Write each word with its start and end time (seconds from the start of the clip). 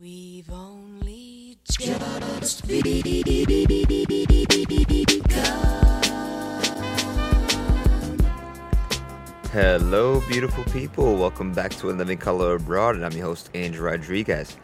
We've 0.00 0.48
only 0.52 1.58
just 1.68 2.68
begun. 2.68 3.02
Hello, 9.50 10.20
beautiful 10.28 10.62
people. 10.66 11.16
Welcome 11.16 11.52
back 11.52 11.72
to 11.78 11.90
A 11.90 11.92
Living 11.92 12.16
Color 12.16 12.54
Abroad, 12.54 12.94
and 12.94 13.04
I'm 13.04 13.10
your 13.10 13.24
host, 13.24 13.50
Andrew 13.54 13.86
Rodriguez. 13.86 14.56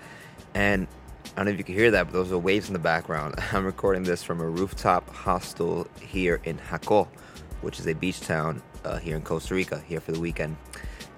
And 0.55 0.87
I 1.25 1.39
don't 1.39 1.47
know 1.47 1.51
if 1.51 1.59
you 1.59 1.65
can 1.65 1.75
hear 1.75 1.91
that, 1.91 2.05
but 2.05 2.13
those 2.13 2.31
are 2.31 2.39
waves 2.39 2.69
in 2.69 2.73
the 2.73 2.79
background. 2.79 3.35
I'm 3.53 3.67
recording 3.67 4.05
this 4.05 4.23
from 4.23 4.41
a 4.41 4.49
rooftop 4.49 5.13
hostel 5.13 5.89
here 6.01 6.41
in 6.45 6.59
Jaco, 6.59 7.09
which 7.61 7.81
is 7.81 7.89
a 7.89 7.93
beach 7.93 8.21
town 8.21 8.63
uh, 8.85 8.99
here 8.99 9.17
in 9.17 9.23
Costa 9.23 9.57
Rica, 9.57 9.81
here 9.81 9.99
for 9.99 10.13
the 10.13 10.21
weekend. 10.21 10.57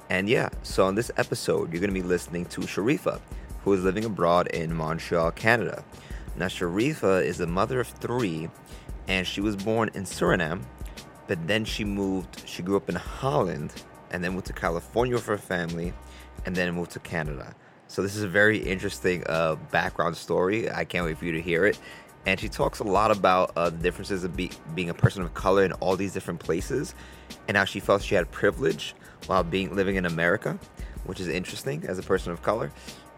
And 0.08 0.26
yeah, 0.26 0.48
so 0.62 0.86
on 0.86 0.94
this 0.94 1.10
episode, 1.18 1.70
you're 1.70 1.80
going 1.80 1.92
to 1.92 2.00
be 2.00 2.00
listening 2.00 2.46
to 2.46 2.62
Sharifa, 2.62 3.20
who 3.66 3.72
is 3.72 3.82
living 3.82 4.04
abroad 4.04 4.46
in 4.46 4.72
Montreal, 4.72 5.32
Canada. 5.32 5.84
Now, 6.36 6.46
Sharifa 6.46 7.24
is 7.24 7.38
the 7.38 7.48
mother 7.48 7.80
of 7.80 7.88
three, 7.88 8.48
and 9.08 9.26
she 9.26 9.40
was 9.40 9.56
born 9.56 9.90
in 9.92 10.04
Suriname, 10.04 10.62
but 11.26 11.44
then 11.48 11.64
she 11.64 11.84
moved, 11.84 12.48
she 12.48 12.62
grew 12.62 12.76
up 12.76 12.88
in 12.88 12.94
Holland, 12.94 13.72
and 14.12 14.22
then 14.22 14.34
moved 14.34 14.46
to 14.46 14.52
California 14.52 15.16
with 15.16 15.26
her 15.26 15.36
family, 15.36 15.92
and 16.44 16.54
then 16.54 16.72
moved 16.74 16.92
to 16.92 17.00
Canada. 17.00 17.56
So, 17.88 18.02
this 18.02 18.14
is 18.14 18.22
a 18.22 18.28
very 18.28 18.58
interesting 18.58 19.24
uh, 19.26 19.56
background 19.72 20.16
story. 20.16 20.70
I 20.70 20.84
can't 20.84 21.04
wait 21.04 21.18
for 21.18 21.24
you 21.24 21.32
to 21.32 21.42
hear 21.42 21.66
it. 21.66 21.76
And 22.24 22.38
she 22.38 22.48
talks 22.48 22.78
a 22.78 22.84
lot 22.84 23.10
about 23.10 23.50
uh, 23.56 23.70
the 23.70 23.78
differences 23.78 24.22
of 24.22 24.36
be- 24.36 24.52
being 24.76 24.90
a 24.90 24.94
person 24.94 25.22
of 25.22 25.34
color 25.34 25.64
in 25.64 25.72
all 25.72 25.96
these 25.96 26.12
different 26.12 26.38
places, 26.38 26.94
and 27.48 27.56
how 27.56 27.64
she 27.64 27.80
felt 27.80 28.02
she 28.02 28.14
had 28.14 28.30
privilege 28.30 28.94
while 29.26 29.42
being 29.42 29.74
living 29.74 29.96
in 29.96 30.06
America, 30.06 30.56
which 31.04 31.18
is 31.18 31.26
interesting 31.26 31.84
as 31.88 31.98
a 31.98 32.02
person 32.02 32.30
of 32.30 32.42
color. 32.42 32.70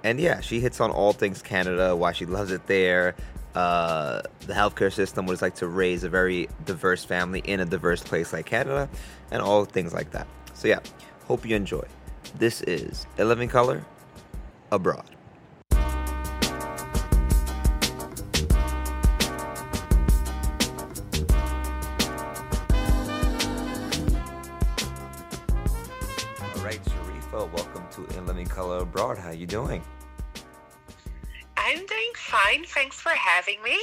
And 0.05 0.21
yeah, 0.21 0.41
she 0.41 0.61
hits 0.61 0.81
on 0.81 0.91
all 0.91 1.13
things 1.13 1.43
Canada, 1.43 1.95
why 1.97 2.13
she 2.13 2.25
loves 2.25 2.53
it 2.53 2.67
there, 2.67 3.15
uh, 3.55 4.23
the 4.41 4.55
healthcare 4.55 4.93
system, 4.93 5.27
what 5.27 5.33
it's 5.33 5.43
like 5.43 5.57
to 5.57 5.67
raise 5.67 6.05
a 6.05 6.09
very 6.09 6.49
diverse 6.65 7.05
family 7.05 7.41
in 7.41 7.61
a 7.61 7.65
diverse 7.65 8.03
place 8.03 8.33
like 8.33 8.47
Canada, 8.47 8.89
and 9.31 9.43
all 9.43 9.65
things 9.65 9.93
like 9.93 10.13
that. 10.13 10.27
So 10.55 10.69
yeah, 10.69 10.81
hope 11.27 11.45
you 11.45 11.57
enjoy. 11.57 11.87
This 12.37 12.63
is 12.63 13.07
A 13.19 13.25
Living 13.25 13.49
Color 13.49 13.85
Abroad. 14.71 15.18
How 29.29 29.35
you 29.35 29.47
doing? 29.47 29.83
I'm 31.59 31.77
doing 31.77 32.13
fine. 32.15 32.65
Thanks 32.65 32.99
for 32.99 33.11
having 33.11 33.63
me. 33.63 33.77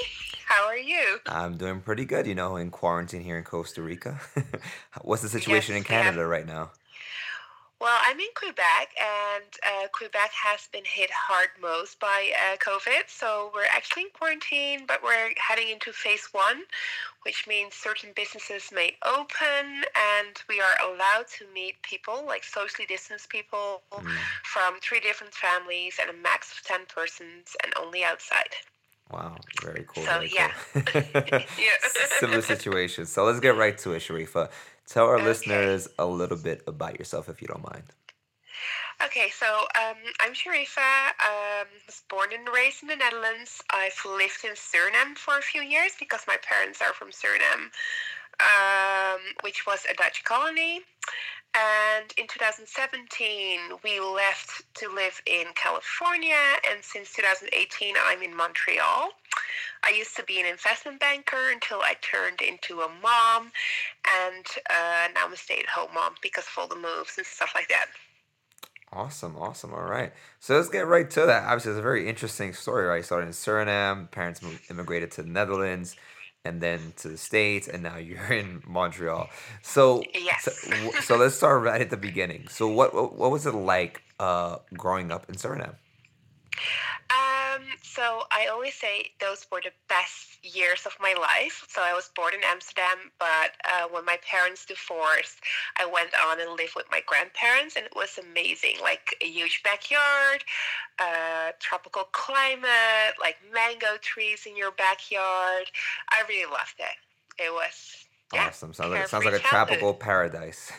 How 0.43 0.65
are 0.65 0.75
you? 0.75 1.19
I'm 1.27 1.55
doing 1.55 1.81
pretty 1.81 2.03
good, 2.05 2.25
you 2.25 2.33
know, 2.33 2.55
in 2.55 2.71
quarantine 2.71 3.21
here 3.21 3.37
in 3.37 3.43
Costa 3.43 3.83
Rica. 3.83 4.19
What's 5.03 5.21
the 5.21 5.29
situation 5.29 5.75
in 5.75 5.83
Yes, 5.83 5.89
ma'am. 5.91 6.03
Canada 6.05 6.25
right 6.25 6.47
now? 6.47 6.71
Well, 7.81 7.97
I'm 8.03 8.19
in 8.19 8.27
Quebec, 8.35 8.95
and 8.99 9.43
uh, 9.63 9.87
Quebec 9.91 10.31
has 10.31 10.67
been 10.71 10.85
hit 10.85 11.09
hard 11.11 11.49
most 11.61 11.99
by 11.99 12.31
uh, 12.33 12.55
COVID. 12.57 13.03
So 13.07 13.51
we're 13.53 13.65
actually 13.71 14.03
in 14.03 14.09
quarantine, 14.13 14.85
but 14.87 15.03
we're 15.03 15.31
heading 15.37 15.69
into 15.69 15.91
phase 15.91 16.29
one, 16.31 16.61
which 17.23 17.45
means 17.47 17.73
certain 17.75 18.11
businesses 18.15 18.69
may 18.73 18.95
open, 19.05 19.83
and 20.17 20.35
we 20.47 20.61
are 20.61 20.89
allowed 20.89 21.27
to 21.37 21.45
meet 21.53 21.75
people, 21.83 22.23
like 22.25 22.43
socially 22.45 22.85
distanced 22.87 23.29
people, 23.29 23.81
Mm, 23.91 24.07
from 24.43 24.79
three 24.81 24.99
different 24.99 25.33
families 25.33 25.97
and 26.01 26.09
a 26.09 26.13
max 26.21 26.51
of 26.51 26.63
10 26.65 26.81
persons, 26.93 27.55
and 27.63 27.73
only 27.79 28.03
outside. 28.03 28.51
wow, 29.11 29.35
very 29.61 29.85
cool. 29.87 30.03
So, 30.03 30.11
very 30.19 30.31
yeah. 30.33 30.51
cool. 30.73 30.81
Yeah. 31.59 31.69
Similar 32.19 32.41
situation. 32.41 33.05
So 33.05 33.23
let's 33.25 33.39
get 33.39 33.55
right 33.55 33.77
to 33.79 33.91
it, 33.93 33.99
Sharifa. 34.01 34.49
Tell 34.87 35.07
our 35.07 35.19
Okay. 35.19 35.23
listeners 35.25 35.87
a 35.99 36.05
little 36.05 36.37
bit 36.37 36.63
about 36.67 36.99
yourself 36.99 37.29
if 37.29 37.41
you 37.41 37.47
don't 37.47 37.63
mind. 37.63 37.83
Okay, 39.03 39.29
so 39.29 39.45
um, 39.75 39.97
I'm 40.21 40.33
Sharifa. 40.33 41.09
Um, 41.19 41.67
was 41.85 42.01
born 42.09 42.29
and 42.33 42.47
raised 42.53 42.81
in 42.81 42.87
the 42.87 42.95
Netherlands. 42.95 43.61
I've 43.71 43.99
lived 44.05 44.45
in 44.45 44.51
Suriname 44.51 45.17
for 45.17 45.37
a 45.37 45.41
few 45.41 45.61
years 45.61 45.93
because 45.99 46.21
my 46.27 46.37
parents 46.41 46.81
are 46.81 46.93
from 46.93 47.11
Suriname, 47.11 47.71
um, 48.39 49.19
which 49.41 49.65
was 49.65 49.85
a 49.89 49.93
Dutch 49.93 50.23
colony. 50.23 50.81
And 51.55 52.11
in 52.17 52.27
2017, 52.27 53.59
we 53.83 53.99
left 54.01 54.63
to 54.75 54.89
live 54.89 55.21
in 55.25 55.45
California, 55.55 56.35
and 56.69 56.83
since 56.83 57.13
2018, 57.13 57.95
I'm 58.05 58.21
in 58.21 58.35
Montreal. 58.35 59.09
I 59.83 59.93
used 59.97 60.17
to 60.17 60.23
be 60.23 60.41
an 60.41 60.45
investment 60.45 60.99
banker 60.99 61.51
until 61.51 61.79
I 61.79 61.95
turned 62.01 62.41
into 62.41 62.81
a 62.81 62.89
mom, 63.01 63.51
and 64.25 64.45
uh, 64.69 65.07
now 65.13 65.27
I'm 65.27 65.33
a 65.33 65.37
stay 65.37 65.59
at 65.59 65.67
home 65.67 65.93
mom 65.93 66.15
because 66.21 66.43
of 66.43 66.57
all 66.57 66.67
the 66.67 66.75
moves 66.75 67.17
and 67.17 67.25
stuff 67.25 67.51
like 67.55 67.69
that. 67.69 67.85
Awesome, 68.91 69.35
awesome. 69.37 69.73
All 69.73 69.83
right. 69.83 70.13
So 70.39 70.55
let's 70.55 70.69
get 70.69 70.87
right 70.87 71.09
to 71.11 71.25
that. 71.25 71.43
Obviously, 71.43 71.71
it's 71.71 71.79
a 71.79 71.81
very 71.81 72.07
interesting 72.07 72.53
story, 72.53 72.85
right? 72.85 72.97
You 72.97 73.03
started 73.03 73.27
in 73.27 73.33
Suriname, 73.33 74.09
parents 74.11 74.41
immigrated 74.69 75.11
to 75.11 75.23
the 75.23 75.29
Netherlands, 75.29 75.95
and 76.45 76.61
then 76.61 76.93
to 76.97 77.09
the 77.09 77.17
States, 77.17 77.67
and 77.67 77.83
now 77.83 77.97
you're 78.07 78.31
in 78.33 78.61
Montreal. 78.67 79.29
So, 79.61 80.03
Yes. 80.13 80.43
so, 80.45 80.51
so 81.01 81.17
let's 81.17 81.35
start 81.35 81.63
right 81.63 81.81
at 81.81 81.89
the 81.89 81.97
beginning. 81.97 82.47
So, 82.49 82.67
what 82.67 82.93
what, 82.93 83.17
what 83.17 83.31
was 83.31 83.45
it 83.45 83.53
like 83.55 84.01
uh, 84.19 84.57
growing 84.73 85.11
up 85.11 85.27
in 85.29 85.35
Suriname? 85.35 85.75
Um, 87.09 87.61
so 87.83 88.23
I 88.31 88.47
always 88.47 88.73
say 88.73 89.11
those 89.19 89.45
were 89.51 89.61
the 89.63 89.71
best 89.87 90.43
years 90.43 90.85
of 90.85 90.95
my 90.99 91.13
life. 91.13 91.65
So 91.69 91.81
I 91.83 91.93
was 91.93 92.09
born 92.15 92.33
in 92.33 92.41
Amsterdam, 92.43 93.11
but 93.19 93.51
uh, 93.63 93.87
when 93.91 94.05
my 94.05 94.17
parents 94.29 94.65
divorced, 94.65 95.39
I 95.77 95.85
went 95.85 96.11
on 96.27 96.41
and 96.41 96.51
lived 96.57 96.73
with 96.75 96.85
my 96.91 97.01
grandparents, 97.05 97.75
and 97.75 97.85
it 97.85 97.95
was 97.95 98.17
amazing. 98.17 98.75
Like 98.81 99.15
a 99.21 99.27
huge 99.27 99.61
backyard, 99.63 100.43
uh, 100.99 101.51
tropical 101.59 102.03
climate, 102.11 103.15
like 103.19 103.37
mango 103.53 103.97
trees 104.01 104.45
in 104.45 104.57
your 104.57 104.71
backyard. 104.71 105.69
I 106.09 106.23
really 106.27 106.51
loved 106.51 106.79
it. 106.79 107.43
It 107.43 107.51
was 107.51 108.05
yeah, 108.33 108.47
awesome. 108.47 108.73
Sounds 108.73 108.91
like 108.91 109.07
sounds 109.07 109.25
like 109.25 109.35
a 109.35 109.39
tropical 109.39 109.93
paradise. 109.93 110.71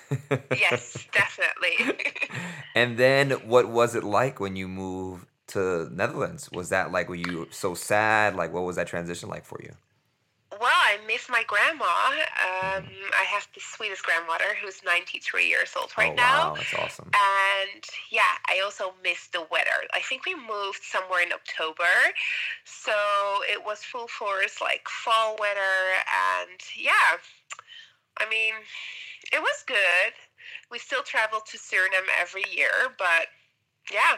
yes, 0.51 1.07
definitely. 1.13 1.95
And 2.75 2.99
then, 2.99 3.31
what 3.31 3.71
was 3.71 3.95
it 3.95 4.05
like 4.05 4.39
when 4.39 4.55
you 4.55 4.69
moved 4.69 5.27
to 5.49 5.89
Netherlands? 5.93 6.51
Was 6.53 6.69
that 6.71 6.93
like 6.93 7.09
were 7.09 7.15
you 7.15 7.49
so 7.51 7.75
sad? 7.75 8.37
Like, 8.37 8.53
what 8.53 8.65
was 8.65 8.77
that 8.77 8.87
transition 8.87 9.29
like 9.29 9.45
for 9.45 9.61
you? 9.63 9.73
Well, 10.53 10.71
I 10.73 10.99
miss 11.07 11.29
my 11.29 11.43
grandma. 11.47 11.85
Um, 11.85 12.87
I 13.19 13.25
have 13.29 13.47
the 13.55 13.61
sweetest 13.61 14.05
grandmother 14.05 14.57
who's 14.63 14.81
93 14.85 15.49
years 15.49 15.75
old 15.79 15.93
right 15.99 16.13
oh 16.13 16.15
now. 16.15 16.49
wow, 16.51 16.55
that's 16.55 16.75
awesome. 16.75 17.11
And 17.13 17.85
yeah, 18.11 18.39
I 18.49 18.61
also 18.65 18.95
miss 19.03 19.27
the 19.29 19.47
weather. 19.51 19.85
I 19.93 20.01
think 20.01 20.25
we 20.25 20.35
moved 20.35 20.81
somewhere 20.83 21.23
in 21.23 21.33
October. 21.33 21.93
So 22.65 22.93
it 23.51 23.63
was 23.65 23.81
full 23.81 24.09
force, 24.09 24.61
like 24.63 24.89
fall 24.89 25.37
weather. 25.39 25.77
And 26.41 26.61
yeah, 26.75 27.19
I 28.19 28.29
mean, 28.31 28.55
it 29.33 29.41
was 29.41 29.65
good. 29.67 30.15
We 30.71 30.79
still 30.79 31.03
travel 31.03 31.41
to 31.41 31.59
Suriname 31.59 32.09
every 32.19 32.45
year, 32.51 32.95
but 32.99 33.29
yeah. 33.93 34.17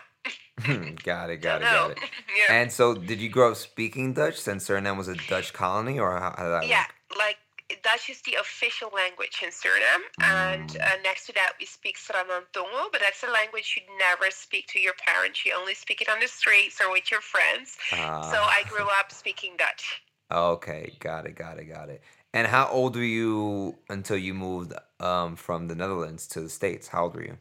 got 1.04 1.30
it, 1.30 1.38
got 1.38 1.62
it, 1.62 1.70
got 1.70 1.90
it. 1.92 1.98
yeah. 2.36 2.54
And 2.60 2.72
so, 2.72 2.94
did 2.94 3.20
you 3.20 3.28
grow 3.28 3.52
up 3.52 3.56
speaking 3.56 4.12
Dutch 4.14 4.38
since 4.38 4.68
Suriname 4.68 4.96
was 4.96 5.08
a 5.08 5.14
Dutch 5.14 5.52
colony, 5.52 5.98
or 5.98 6.12
how, 6.12 6.34
how 6.36 6.44
did 6.44 6.50
that 6.52 6.68
Yeah, 6.68 6.80
work? 6.80 6.94
like 7.18 7.36
Dutch 7.82 8.08
is 8.10 8.22
the 8.22 8.34
official 8.40 8.90
language 8.94 9.40
in 9.42 9.50
Suriname, 9.50 10.04
and 10.22 10.68
Mm. 10.70 10.76
uh, 10.82 10.96
next 11.04 11.26
to 11.26 11.32
that 11.34 11.52
we 11.60 11.66
speak 11.66 11.96
Sranan-Tongo, 11.98 12.88
but 12.90 13.00
that's 13.00 13.22
a 13.22 13.30
language 13.30 13.76
you 13.76 13.82
never 13.98 14.30
speak 14.30 14.66
to 14.68 14.80
your 14.80 14.94
parents. 15.06 15.44
You 15.44 15.54
only 15.58 15.74
speak 15.74 16.00
it 16.00 16.08
on 16.08 16.18
the 16.20 16.28
streets 16.28 16.80
or 16.80 16.90
with 16.90 17.10
your 17.10 17.20
friends. 17.20 17.76
so 17.90 17.96
Ah, 17.98 18.48
I 18.50 18.62
grew 18.68 18.86
up 18.98 19.12
speaking 19.12 19.52
Dutch. 19.58 20.02
okay, 20.30 20.96
got 20.98 21.26
it, 21.26 21.36
got 21.36 21.58
it, 21.58 21.64
got 21.66 21.88
it. 21.90 22.02
And 22.34 22.46
how 22.46 22.68
old 22.68 22.96
were 22.96 23.02
you 23.02 23.78
until 23.88 24.16
you 24.18 24.34
moved 24.34 24.72
um, 25.00 25.36
from 25.36 25.68
the 25.68 25.74
Netherlands 25.74 26.26
to 26.28 26.40
the 26.40 26.48
States? 26.50 26.88
How 26.88 27.04
old 27.04 27.14
were 27.14 27.22
you? 27.24 27.38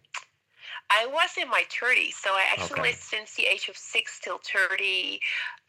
I 0.89 1.05
was 1.07 1.31
in 1.41 1.49
my 1.49 1.63
30s, 1.69 2.13
so 2.15 2.31
I 2.31 2.45
actually 2.51 2.77
Okay. 2.77 2.81
lived 2.81 2.99
since 3.01 3.35
the 3.35 3.45
age 3.45 3.67
of 3.69 3.77
6 3.77 4.19
till 4.19 4.39
30 4.39 5.19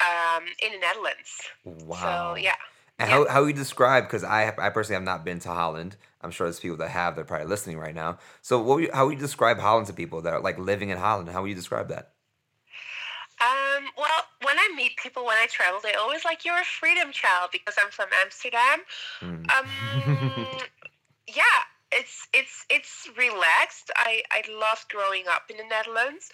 um, 0.00 0.44
in 0.62 0.72
the 0.72 0.78
Netherlands. 0.78 1.42
Wow. 1.64 2.34
So 2.34 2.36
yeah. 2.40 2.54
And 2.98 3.08
Yeah. 3.08 3.10
how 3.10 3.28
how 3.28 3.44
you 3.44 3.52
describe? 3.52 4.04
Because 4.04 4.24
I 4.24 4.48
I 4.58 4.70
personally 4.70 4.94
have 4.96 5.04
not 5.04 5.24
been 5.24 5.38
to 5.40 5.50
Holland. 5.50 5.96
I'm 6.22 6.30
sure 6.32 6.46
there's 6.46 6.60
people 6.60 6.76
that 6.78 6.90
have. 6.90 7.14
They're 7.16 7.24
probably 7.24 7.46
listening 7.46 7.78
right 7.78 7.94
now. 7.94 8.18
So 8.42 8.58
what? 8.62 8.76
Would 8.76 8.84
you, 8.84 8.90
how 8.92 9.06
would 9.06 9.14
you 9.14 9.20
describe 9.20 9.58
Holland 9.58 9.86
to 9.88 9.92
people 9.92 10.22
that 10.22 10.32
are 10.34 10.40
like 10.40 10.58
living 10.58 10.90
in 10.90 10.98
Holland? 10.98 11.28
How 11.30 11.42
would 11.42 11.48
you 11.50 11.54
describe 11.56 11.88
that? 11.88 12.14
Um, 13.40 13.84
well, 13.96 14.22
when 14.42 14.58
I 14.58 14.68
meet 14.74 14.96
people 14.96 15.24
when 15.24 15.36
I 15.38 15.46
travel, 15.46 15.80
they 15.80 15.94
always 15.94 16.24
like 16.24 16.44
you're 16.44 16.60
a 16.60 16.64
freedom 16.64 17.12
child 17.12 17.50
because 17.52 17.76
I'm 17.80 17.90
from 17.90 18.08
Amsterdam. 18.24 18.80
Mm. 19.22 19.52
Um, 19.56 19.66
yeah, 21.28 21.67
it's 21.92 22.28
it's 22.32 22.64
it's 22.70 23.08
relaxed. 23.16 23.90
I 23.96 24.22
I 24.30 24.42
loved 24.50 24.88
growing 24.90 25.24
up 25.30 25.50
in 25.50 25.56
the 25.56 25.64
Netherlands, 25.64 26.30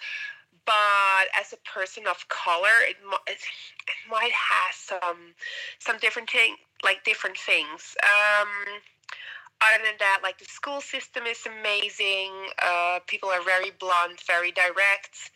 but 0.65 1.27
as 1.39 1.53
a 1.53 1.57
person 1.69 2.07
of 2.07 2.27
color, 2.29 2.83
it, 2.89 2.97
it, 3.27 3.37
it 3.87 4.09
might 4.09 4.31
have 4.31 4.73
some 4.73 5.33
some 5.79 5.97
different 5.99 6.29
thing, 6.29 6.55
like 6.83 7.03
different 7.03 7.37
things. 7.37 7.95
Um, 8.03 8.81
other 9.61 9.83
than 9.83 9.95
that, 9.99 10.19
like 10.23 10.37
the 10.37 10.45
school 10.45 10.81
system 10.81 11.25
is 11.25 11.45
amazing. 11.45 12.31
Uh, 12.61 12.99
people 13.07 13.29
are 13.29 13.43
very 13.43 13.71
blunt, 13.79 14.21
very 14.27 14.51
direct. 14.51 15.31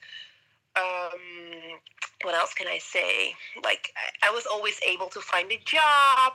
Um, 0.75 1.79
what 2.23 2.35
else 2.35 2.53
can 2.53 2.67
I 2.67 2.79
say? 2.79 3.33
Like 3.63 3.93
I, 4.23 4.29
was 4.31 4.45
always 4.45 4.79
able 4.87 5.07
to 5.07 5.21
find 5.21 5.51
a 5.51 5.57
job. 5.65 6.33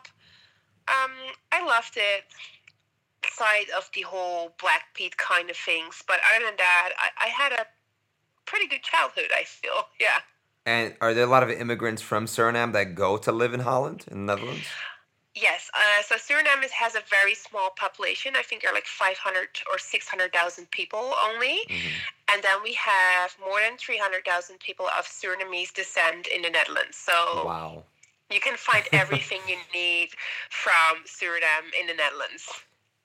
Um, 0.89 1.13
I 1.53 1.65
loved 1.65 1.97
it. 1.97 2.25
Side 3.33 3.67
of 3.77 3.91
the 3.95 4.03
whole 4.03 4.55
Black 4.61 4.83
Pete 4.95 5.17
kind 5.17 5.51
of 5.51 5.57
things, 5.57 6.03
but 6.07 6.19
other 6.35 6.45
than 6.47 6.57
that, 6.57 6.91
I, 6.99 7.27
I 7.27 7.29
had 7.29 7.53
a 7.53 7.67
pretty 8.47 8.67
good 8.67 8.83
childhood. 8.83 9.31
I 9.35 9.45
feel, 9.45 9.73
yeah. 10.01 10.21
And 10.67 10.95
are 11.01 11.13
there 11.13 11.25
a 11.25 11.29
lot 11.29 11.43
of 11.43 11.51
immigrants 11.51 12.01
from 12.01 12.27
Suriname 12.27 12.73
that 12.73 12.95
go 12.95 13.19
to 13.19 13.33
live 13.33 13.53
in 13.53 13.61
Holland, 13.61 14.07
in 14.11 14.27
the 14.27 14.35
Netherlands? 14.35 14.67
Yes. 15.35 15.69
Uh, 15.75 16.03
so 16.03 16.15
Suriname 16.15 16.69
has 16.71 16.95
a 16.95 17.03
very 17.11 17.35
small 17.35 17.71
population. 17.77 18.35
I 18.37 18.43
think 18.43 18.63
there 18.63 18.71
are 18.71 18.75
like 18.75 18.87
500 18.87 19.49
or 19.71 19.79
600,000 19.79 20.71
people 20.71 21.13
only. 21.29 21.59
Mm-hmm. 21.69 22.33
And 22.33 22.43
then 22.43 22.63
we 22.63 22.73
have 22.75 23.35
more 23.41 23.61
than 23.61 23.77
300,000 23.77 24.61
people 24.61 24.87
of 24.97 25.05
Surinamese 25.05 25.75
descent 25.75 26.29
in 26.29 26.43
the 26.43 26.51
Netherlands. 26.51 26.97
So 26.97 27.13
wow. 27.45 27.83
you 28.31 28.41
can 28.41 28.57
find 28.57 28.85
everything 28.93 29.41
you 29.49 29.57
need 29.75 30.11
from 30.51 31.03
Suriname 31.05 31.75
in 31.79 31.89
the 31.89 31.95
Netherlands. 31.95 32.49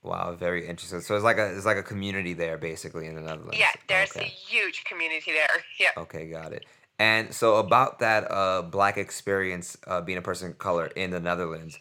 Wow, 0.02 0.36
very 0.36 0.68
interesting. 0.68 1.02
So 1.02 1.16
it's 1.16 1.24
like 1.24 1.38
a 1.38 1.56
it's 1.56 1.66
like 1.66 1.78
a 1.78 1.84
community 1.84 2.34
there, 2.34 2.58
basically 2.58 3.08
in 3.08 3.16
the 3.16 3.22
Netherlands. 3.22 3.58
Yeah, 3.60 3.72
there's 3.88 4.12
okay. 4.16 4.26
a 4.26 4.30
huge 4.30 4.86
community 4.86 5.32
there. 5.32 5.64
Yeah. 5.80 5.90
Okay, 5.98 6.28
got 6.28 6.54
it. 6.54 6.66
And 7.00 7.34
so 7.34 7.58
about 7.58 8.00
that 8.00 8.30
uh, 8.30 8.62
black 8.62 8.98
experience, 8.98 9.78
uh, 9.88 10.02
being 10.02 10.18
a 10.18 10.22
person 10.22 10.52
of 10.52 10.58
color 10.58 10.88
in 10.88 11.12
the 11.12 11.20
Netherlands, 11.20 11.80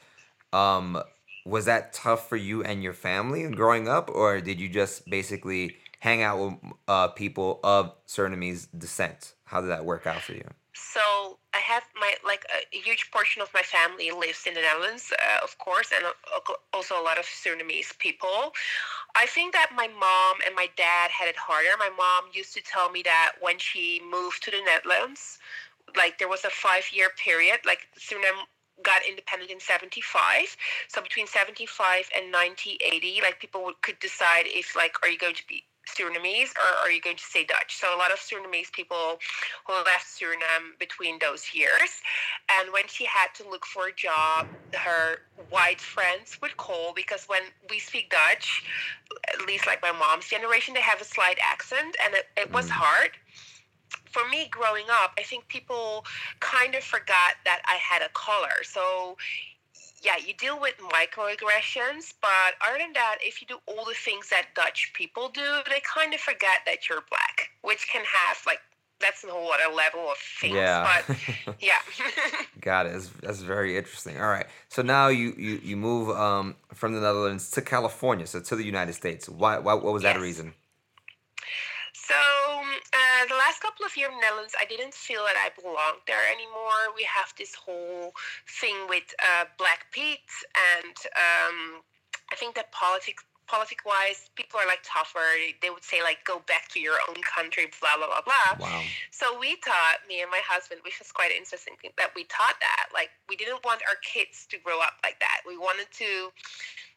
um, 0.53 1.01
was 1.45 1.65
that 1.65 1.93
tough 1.93 2.29
for 2.29 2.37
you 2.37 2.63
and 2.63 2.83
your 2.83 2.93
family 2.93 3.49
growing 3.51 3.89
up, 3.89 4.11
or 4.13 4.41
did 4.41 4.61
you 4.61 4.69
just 4.69 5.09
basically 5.09 5.77
hang 6.01 6.23
out 6.23 6.39
with 6.39 6.55
uh, 6.87 7.09
people 7.09 7.59
of 7.65 7.93
Surinamese 8.07 8.69
descent? 8.77 9.35
How 9.45 9.61
did 9.61 9.71
that 9.71 9.85
work 9.85 10.07
out 10.07 10.23
for 10.23 10.35
you? 10.35 10.47
So 10.79 11.39
I 11.53 11.59
have 11.59 11.83
my 11.95 12.15
like 12.25 12.47
a, 12.55 12.77
huge 12.77 13.11
portion 13.11 13.43
of 13.43 13.49
my 13.53 13.63
family 13.63 14.11
lives 14.11 14.45
in 14.47 14.55
the 14.55 14.61
Netherlands, 14.61 15.13
uh, 15.13 15.45
of 15.45 15.59
course, 15.59 15.91
and 15.95 16.05
also 16.73 17.01
a 17.01 17.03
lot 17.03 17.19
of 17.19 17.25
Surinamese 17.25 17.99
people. 17.99 18.53
I 19.17 19.27
think 19.27 19.53
that 19.55 19.71
my 19.75 19.89
mom 19.89 20.37
and 20.47 20.55
my 20.55 20.69
dad 20.77 21.11
had 21.11 21.29
it 21.29 21.37
harder. 21.37 21.77
My 21.79 21.91
mom 21.91 22.31
used 22.33 22.55
to 22.55 22.63
tell 22.63 22.91
me 22.91 23.03
that 23.03 23.33
when 23.41 23.59
she 23.59 24.01
moved 24.09 24.43
to 24.45 24.51
the 24.51 24.63
Netherlands, 24.65 25.39
like 25.97 26.19
there 26.19 26.29
was 26.29 26.45
a 26.45 26.51
five 26.51 26.85
year 26.93 27.09
period, 27.23 27.61
like 27.67 27.89
Suriname 27.99 28.47
got 28.83 29.03
independent 29.09 29.51
in 29.51 29.59
75 29.59 30.57
so 30.87 31.03
between 31.03 31.27
75 31.27 32.09
and 32.15 32.33
1980 32.33 33.21
like 33.23 33.41
people 33.41 33.73
could 33.83 33.99
decide 33.99 34.45
if 34.47 34.77
like 34.77 34.95
are 35.03 35.09
you 35.09 35.19
going 35.19 35.35
to 35.35 35.47
be 35.49 35.65
Surinamese 35.89 36.51
or 36.57 36.79
are 36.83 36.91
you 36.91 37.01
going 37.01 37.17
to 37.17 37.25
say 37.25 37.45
Dutch? 37.45 37.77
So 37.77 37.95
a 37.95 37.99
lot 37.99 38.13
of 38.13 38.19
Surinamese 38.19 38.73
people 38.73 39.19
who 39.67 39.75
left 39.75 40.07
Suriname 40.07 40.79
between 40.79 41.19
those 41.21 41.55
years. 41.55 42.03
And 42.49 42.73
when 42.73 42.87
she 42.89 43.05
had 43.05 43.29
to 43.37 43.49
look 43.49 43.65
for 43.67 43.89
a 43.89 43.93
job, 43.93 44.47
her 44.75 45.19
white 45.51 45.81
friends 45.81 46.39
would 46.41 46.57
call 46.57 46.93
because 46.95 47.25
when 47.27 47.43
we 47.71 47.79
speak 47.79 48.11
Dutch, 48.11 48.65
at 49.33 49.47
least 49.47 49.67
like 49.67 49.83
my 49.83 49.93
mom's 49.93 50.29
generation, 50.29 50.75
they 50.75 50.81
have 50.81 51.01
a 51.01 51.05
slight 51.05 51.39
accent 51.43 51.97
and 52.05 52.15
it, 52.15 52.27
it 52.37 52.53
was 52.53 52.67
mm. 52.67 52.73
hard 52.73 53.11
for 54.11 54.27
me 54.29 54.49
growing 54.51 54.87
up, 54.91 55.13
I 55.19 55.23
think 55.23 55.49
people 55.49 56.05
kind 56.41 56.75
of 56.75 56.83
forgot 56.83 57.37
that 57.45 57.61
I 57.67 57.75
had 57.75 58.03
a 58.03 58.09
color. 58.15 58.63
So 58.63 59.17
yeah, 60.03 60.17
you 60.25 60.35
deal 60.35 60.61
with 60.61 60.75
microaggressions, 60.79 62.15
but 62.21 62.55
other 62.67 62.79
than 62.79 62.93
that, 62.93 63.19
if 63.21 63.41
you 63.41 63.49
do 63.49 63.59
all 63.67 63.85
the 63.85 63.95
things 63.95 64.29
that 64.31 64.49
Dutch 64.55 64.93
people 64.95 65.29
do, 65.29 65.59
they 65.69 65.81
kind 65.81 66.15
of 66.15 66.21
forget 66.21 66.61
that 66.67 66.89
you're 66.89 67.03
black, 67.09 67.51
which 67.63 67.89
can 67.89 68.05
have 68.05 68.39
like 68.47 68.61
that's 69.01 69.23
a 69.25 69.29
whole 69.29 69.53
other 69.53 69.75
level 69.75 70.11
of 70.11 70.19
things. 70.19 70.55
Yeah. 70.55 71.03
But 71.07 71.17
yeah. 71.61 71.79
Got 72.61 72.87
it. 72.87 72.93
That's, 72.93 73.09
that's, 73.23 73.41
very 73.41 73.77
interesting. 73.77 74.21
All 74.21 74.29
right. 74.29 74.47
So 74.69 74.83
now 74.83 75.09
you 75.09 75.35
you, 75.37 75.61
you 75.63 75.77
move 75.77 76.11
um, 76.11 76.57
from 76.75 76.95
the 76.95 77.01
Netherlands 77.01 77.51
to 77.53 77.63
California, 77.63 78.27
so 78.27 78.41
to 78.41 78.57
the 78.57 78.65
United 78.65 78.95
States. 78.95 79.29
Why, 79.29 79.59
why 79.59 79.75
what 79.75 79.93
was 79.93 80.03
yes. 80.03 80.15
that 80.15 80.19
a 80.19 80.23
reason? 80.23 80.55
So 81.93 82.15
last 83.59 83.73
couple 83.73 83.87
of 83.87 83.97
years 83.97 84.11
in 84.13 84.21
Netherlands, 84.21 84.55
I 84.59 84.65
didn't 84.65 84.95
feel 84.95 85.23
that 85.25 85.37
I 85.37 85.51
belonged 85.61 86.07
there 86.07 86.23
anymore. 86.31 86.95
We 86.95 87.03
have 87.05 87.33
this 87.39 87.55
whole 87.55 88.15
thing 88.61 88.87
with 88.89 89.15
uh, 89.19 89.45
Black 89.59 89.87
Pete, 89.91 90.31
and 90.55 90.95
um, 91.17 91.83
I 92.31 92.37
think 92.37 92.55
that 92.55 92.71
politics 92.73 93.25
politic 93.49 93.81
wise, 93.87 94.29
people 94.37 94.61
are 94.61 94.67
like 94.67 94.85
tougher. 94.85 95.25
They 95.63 95.71
would 95.71 95.83
say 95.83 96.03
like, 96.03 96.21
go 96.29 96.45
back 96.47 96.69
to 96.77 96.81
your 96.81 97.01
own 97.09 97.17
country, 97.25 97.67
blah 97.81 97.97
blah 97.97 98.07
blah 98.07 98.21
blah. 98.21 98.61
Wow. 98.61 98.83
So 99.11 99.39
we 99.41 99.57
taught 99.65 100.05
me 100.07 100.21
and 100.21 100.31
my 100.31 100.45
husband, 100.45 100.83
which 100.85 101.01
was 101.01 101.11
quite 101.11 101.33
interesting, 101.33 101.75
that 101.97 102.13
we 102.15 102.25
taught 102.25 102.61
that 102.61 102.93
like 102.93 103.11
we 103.29 103.37
didn't 103.37 103.65
want 103.65 103.81
our 103.89 103.97
kids 104.05 104.47
to 104.51 104.59
grow 104.61 104.81
up 104.81 105.01
like 105.03 105.19
that. 105.21 105.41
We 105.49 105.57
wanted 105.57 105.89
to 106.05 106.29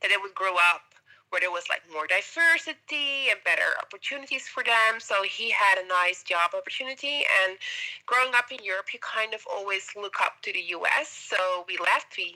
that 0.02 0.12
they 0.12 0.20
would 0.20 0.36
grow 0.36 0.56
up 0.56 0.91
where 1.32 1.40
there 1.40 1.52
was 1.52 1.64
like 1.70 1.82
more 1.92 2.08
diversity 2.08 3.32
and 3.32 3.40
better 3.44 3.80
opportunities 3.82 4.48
for 4.48 4.64
them. 4.64 5.00
So 5.00 5.24
he 5.24 5.50
had 5.50 5.80
a 5.80 5.88
nice 5.88 6.24
job 6.24 6.52
opportunity. 6.54 7.24
And 7.42 7.58
growing 8.06 8.36
up 8.36 8.52
in 8.52 8.60
Europe, 8.64 8.94
you 8.94 9.00
kind 9.00 9.34
of 9.34 9.42
always 9.50 9.88
look 9.96 10.20
up 10.22 10.42
to 10.44 10.52
the 10.52 10.62
U.S. 10.78 11.08
So 11.08 11.66
we 11.68 11.78
left. 11.78 12.16
We 12.18 12.36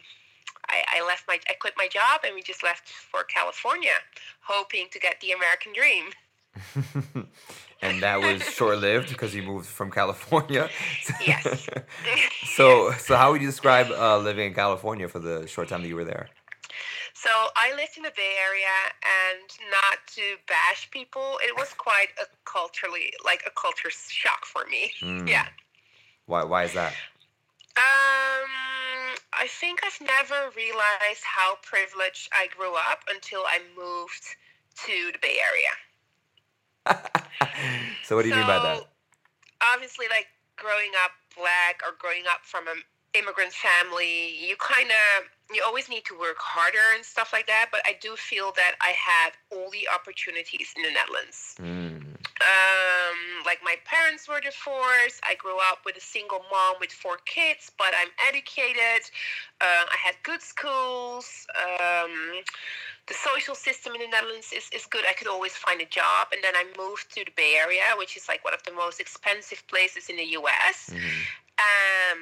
I, 0.70 0.84
I 1.00 1.06
left 1.06 1.28
my 1.28 1.40
I 1.50 1.54
quit 1.54 1.74
my 1.78 1.88
job 1.88 2.22
and 2.26 2.34
we 2.34 2.42
just 2.42 2.64
left 2.64 2.88
for 2.88 3.24
California, 3.24 3.98
hoping 4.42 4.88
to 4.92 5.00
get 5.00 5.20
the 5.22 5.32
American 5.32 5.74
dream. 5.74 6.06
and 7.82 8.02
that 8.02 8.22
was 8.22 8.42
short 8.44 8.80
lived 8.80 9.10
because 9.10 9.36
you 9.36 9.44
moved 9.44 9.68
from 9.68 9.92
California. 9.92 10.70
yes. 11.26 11.68
so 12.56 12.92
so 12.94 13.18
how 13.18 13.34
would 13.34 13.42
you 13.42 13.48
describe 13.48 13.88
uh, 13.92 14.18
living 14.18 14.48
in 14.48 14.54
California 14.54 15.10
for 15.10 15.20
the 15.20 15.46
short 15.48 15.68
time 15.68 15.82
that 15.82 15.90
you 15.90 15.96
were 15.96 16.06
there? 16.06 16.30
So 17.16 17.30
I 17.56 17.74
lived 17.76 17.96
in 17.96 18.04
the 18.04 18.12
Bay 18.14 18.36
Area, 18.44 18.76
and 19.02 19.48
not 19.72 20.06
to 20.16 20.36
bash 20.48 20.92
people, 20.92 21.40
it 21.42 21.56
was 21.56 21.74
quite 21.78 22.12
a 22.22 22.26
culturally 22.44 23.14
like 23.24 23.42
a 23.48 23.52
culture 23.52 23.90
shock 23.90 24.46
for 24.46 24.66
me. 24.70 24.92
Mm. 25.02 25.28
Yeah. 25.28 25.48
Why? 26.26 26.44
Why 26.44 26.66
is 26.66 26.74
that? 26.74 26.92
Um, 27.78 28.52
I 29.32 29.48
think 29.48 29.80
I've 29.86 30.00
never 30.06 30.52
realized 30.58 31.24
how 31.24 31.56
privileged 31.64 32.30
I 32.34 32.48
grew 32.56 32.76
up 32.76 33.00
until 33.10 33.44
I 33.48 33.60
moved 33.78 34.36
to 34.86 35.12
the 35.14 35.20
Bay 35.22 35.40
Area. 35.40 35.74
so 38.04 38.18
what 38.18 38.24
do 38.24 38.28
you 38.28 38.36
so, 38.36 38.40
mean 38.40 38.48
by 38.48 38.60
that? 38.60 38.84
Obviously, 39.74 40.08
like 40.10 40.28
growing 40.58 40.92
up 41.04 41.12
black 41.38 41.80
or 41.86 41.96
growing 41.98 42.24
up 42.30 42.44
from 42.44 42.68
an 42.68 42.84
immigrant 43.14 43.54
family, 43.54 44.36
you 44.36 44.56
kind 44.60 44.90
of 44.90 45.30
you 45.54 45.64
always 45.66 45.90
need 45.90 46.06
to 46.06 46.18
work 46.18 46.38
harder 46.40 46.96
and 46.96 47.06
stuff 47.06 47.32
like 47.34 47.48
that. 47.48 47.70
But 47.72 47.82
I 47.86 47.96
do 48.02 48.16
feel 48.16 48.52
that 48.56 48.76
I 48.82 48.90
had 48.90 49.32
all 49.52 49.70
the 49.70 49.88
opportunities 49.94 50.74
in 50.76 50.84
the 50.84 50.92
Netherlands. 50.92 51.56
Mm. 51.60 52.06
Um, 52.42 53.46
like 53.46 53.60
my 53.64 53.76
parents 53.86 54.28
were 54.28 54.42
divorced. 54.42 55.22
I 55.24 55.36
grew 55.36 55.58
up 55.72 55.80
with 55.86 55.96
a 55.96 56.02
single 56.02 56.44
mom 56.52 56.76
with 56.82 56.92
four 56.92 57.18
kids, 57.26 57.72
but 57.78 57.94
I'm 57.98 58.10
educated. 58.28 59.10
Uh, 59.62 59.86
I 59.88 59.98
had 60.04 60.16
good 60.24 60.42
schools. 60.42 61.48
Um, 61.56 62.44
the 63.08 63.14
social 63.14 63.56
system 63.56 63.94
in 63.94 64.02
the 64.02 64.08
Netherlands 64.08 64.52
is, 64.54 64.68
is 64.74 64.86
good. 64.86 65.06
I 65.08 65.14
could 65.14 65.28
always 65.28 65.54
find 65.54 65.80
a 65.80 65.86
job. 65.86 66.28
And 66.34 66.44
then 66.44 66.56
I 66.56 66.66
moved 66.78 67.14
to 67.16 67.24
the 67.24 67.32
Bay 67.38 67.56
Area, 67.62 67.84
which 67.98 68.18
is 68.18 68.28
like 68.28 68.44
one 68.44 68.54
of 68.54 68.64
the 68.64 68.74
most 68.74 69.00
expensive 69.00 69.66
places 69.68 70.10
in 70.10 70.18
the 70.18 70.26
US. 70.42 70.90
Mm-hmm. 70.92 71.22
Um, 71.56 72.20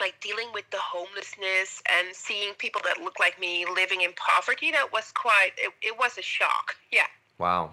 like 0.00 0.20
dealing 0.20 0.48
with 0.52 0.68
the 0.70 0.78
homelessness 0.78 1.82
and 1.98 2.14
seeing 2.14 2.54
people 2.54 2.80
that 2.84 3.02
look 3.02 3.18
like 3.18 3.38
me 3.40 3.64
living 3.74 4.02
in 4.02 4.10
poverty 4.14 4.70
that 4.70 4.92
was 4.92 5.12
quite 5.12 5.50
it, 5.56 5.72
it 5.82 5.98
was 5.98 6.18
a 6.18 6.22
shock 6.22 6.76
yeah 6.92 7.06
wow 7.38 7.70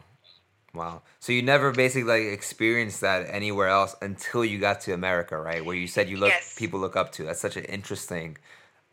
wow 0.74 1.02
so 1.20 1.32
you 1.32 1.42
never 1.42 1.72
basically 1.72 2.04
like 2.04 2.34
experienced 2.34 3.02
that 3.02 3.28
anywhere 3.30 3.68
else 3.68 3.96
until 4.02 4.44
you 4.44 4.60
got 4.60 4.82
to 4.82 4.94
america 4.94 5.38
right 5.38 5.64
where 5.64 5.76
you 5.76 5.88
said 5.88 6.10
you 6.10 6.18
look 6.18 6.30
yes. 6.30 6.56
people 6.58 6.80
look 6.80 6.96
up 6.96 7.12
to 7.12 7.24
that's 7.24 7.40
such 7.40 7.58
an 7.58 7.66
interesting 7.66 8.38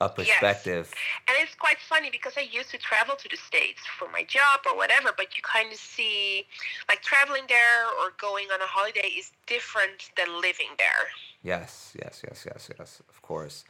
uh, 0.03 0.07
a 0.07 0.09
perspective. 0.09 0.91
Yes. 0.91 1.29
And 1.29 1.37
it's 1.41 1.55
quite 1.55 1.79
funny 1.79 2.11
because 2.11 2.35
I 2.37 2.41
used 2.41 2.71
to 2.71 2.79
travel 2.79 3.15
to 3.15 3.29
the 3.29 3.37
States 3.37 3.83
for 3.99 4.09
my 4.11 4.25
job 4.25 4.61
or 4.67 4.77
whatever, 4.77 5.11
but 5.17 5.37
you 5.37 5.43
kind 5.43 5.73
of 5.73 5.79
see 5.79 6.47
like 6.89 7.03
traveling 7.03 7.45
there 7.49 7.87
or 8.01 8.13
going 8.19 8.49
on 8.53 8.61
a 8.61 8.67
holiday 8.67 9.07
is 9.17 9.31
different 9.47 10.11
than 10.17 10.41
living 10.41 10.75
there. 10.79 11.07
Yes, 11.43 11.93
yes, 11.99 12.23
yes, 12.27 12.47
yes, 12.47 12.71
yes, 12.79 13.03
of 13.09 13.23
course. 13.23 13.65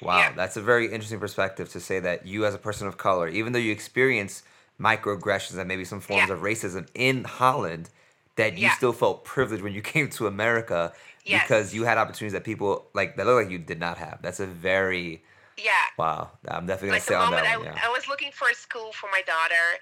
Wow, 0.00 0.18
yeah. 0.18 0.32
that's 0.32 0.56
a 0.56 0.62
very 0.62 0.86
interesting 0.86 1.20
perspective 1.20 1.68
to 1.70 1.80
say 1.80 2.00
that 2.00 2.26
you, 2.26 2.44
as 2.44 2.54
a 2.54 2.58
person 2.58 2.88
of 2.88 2.98
color, 2.98 3.28
even 3.28 3.52
though 3.52 3.60
you 3.60 3.70
experience 3.70 4.42
microaggressions 4.80 5.56
and 5.58 5.68
maybe 5.68 5.84
some 5.84 6.00
forms 6.00 6.28
yeah. 6.28 6.34
of 6.34 6.40
racism 6.40 6.88
in 6.94 7.24
Holland, 7.24 7.88
that 8.36 8.54
you 8.54 8.66
Yeah. 8.66 8.74
still 8.74 8.92
felt 8.92 9.24
privileged 9.24 9.62
when 9.62 9.72
you 9.72 9.82
came 9.94 10.08
to 10.10 10.26
America 10.26 10.92
Yes. 11.24 11.42
because 11.44 11.72
you 11.72 11.84
had 11.84 11.98
opportunities 11.98 12.32
that 12.32 12.42
people 12.42 12.88
like 12.94 13.16
that 13.16 13.26
look 13.26 13.44
like 13.44 13.50
you 13.50 13.58
did 13.58 13.78
not 13.78 13.98
have. 13.98 14.18
That's 14.22 14.40
a 14.40 14.46
very 14.46 15.22
Yeah. 15.56 15.70
wow. 15.96 16.32
I'm 16.48 16.66
definitely 16.66 16.98
gonna 16.98 17.20
like 17.20 17.26
on 17.26 17.32
that 17.32 17.46
I, 17.46 17.56
one. 17.58 17.66
Yeah. 17.66 17.80
I 17.84 17.88
was 17.90 18.08
looking 18.08 18.32
for 18.32 18.48
a 18.48 18.54
school 18.54 18.90
for 18.92 19.08
my 19.12 19.22
daughter 19.22 19.78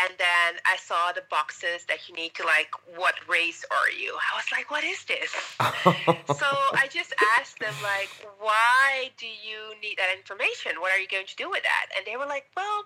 and 0.00 0.14
then 0.18 0.60
I 0.64 0.76
saw 0.76 1.12
the 1.12 1.22
boxes 1.30 1.84
that 1.88 2.08
you 2.08 2.14
need 2.14 2.34
to 2.34 2.44
like 2.44 2.70
what 2.96 3.14
race 3.28 3.64
are 3.70 3.90
you? 3.90 4.14
I 4.14 4.36
was 4.36 4.46
like, 4.52 4.70
what 4.70 4.84
is 4.84 5.04
this? 5.04 5.30
so 6.38 6.48
I 6.74 6.88
just 6.90 7.14
asked 7.36 7.58
them 7.58 7.74
like, 7.82 8.10
why 8.38 9.10
do 9.18 9.26
you 9.26 9.74
need 9.82 9.98
that 9.98 10.14
information? 10.16 10.80
What 10.80 10.92
are 10.92 10.98
you 10.98 11.08
going 11.08 11.26
to 11.26 11.36
do 11.36 11.50
with 11.50 11.62
that? 11.62 11.86
And 11.96 12.06
they 12.06 12.16
were 12.16 12.26
like, 12.26 12.46
well, 12.56 12.84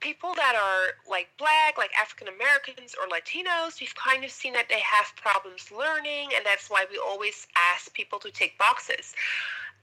people 0.00 0.34
that 0.34 0.54
are 0.54 0.94
like 1.10 1.28
black, 1.38 1.78
like 1.78 1.90
African 2.00 2.28
Americans 2.28 2.94
or 2.94 3.08
Latinos, 3.08 3.80
we've 3.80 3.94
kind 3.94 4.24
of 4.24 4.30
seen 4.30 4.52
that 4.52 4.68
they 4.68 4.80
have 4.80 5.14
problems 5.16 5.70
learning, 5.70 6.30
and 6.34 6.44
that's 6.44 6.68
why 6.68 6.84
we 6.90 6.98
always 6.98 7.46
ask 7.72 7.92
people 7.94 8.18
to 8.20 8.30
take 8.30 8.58
boxes. 8.58 9.14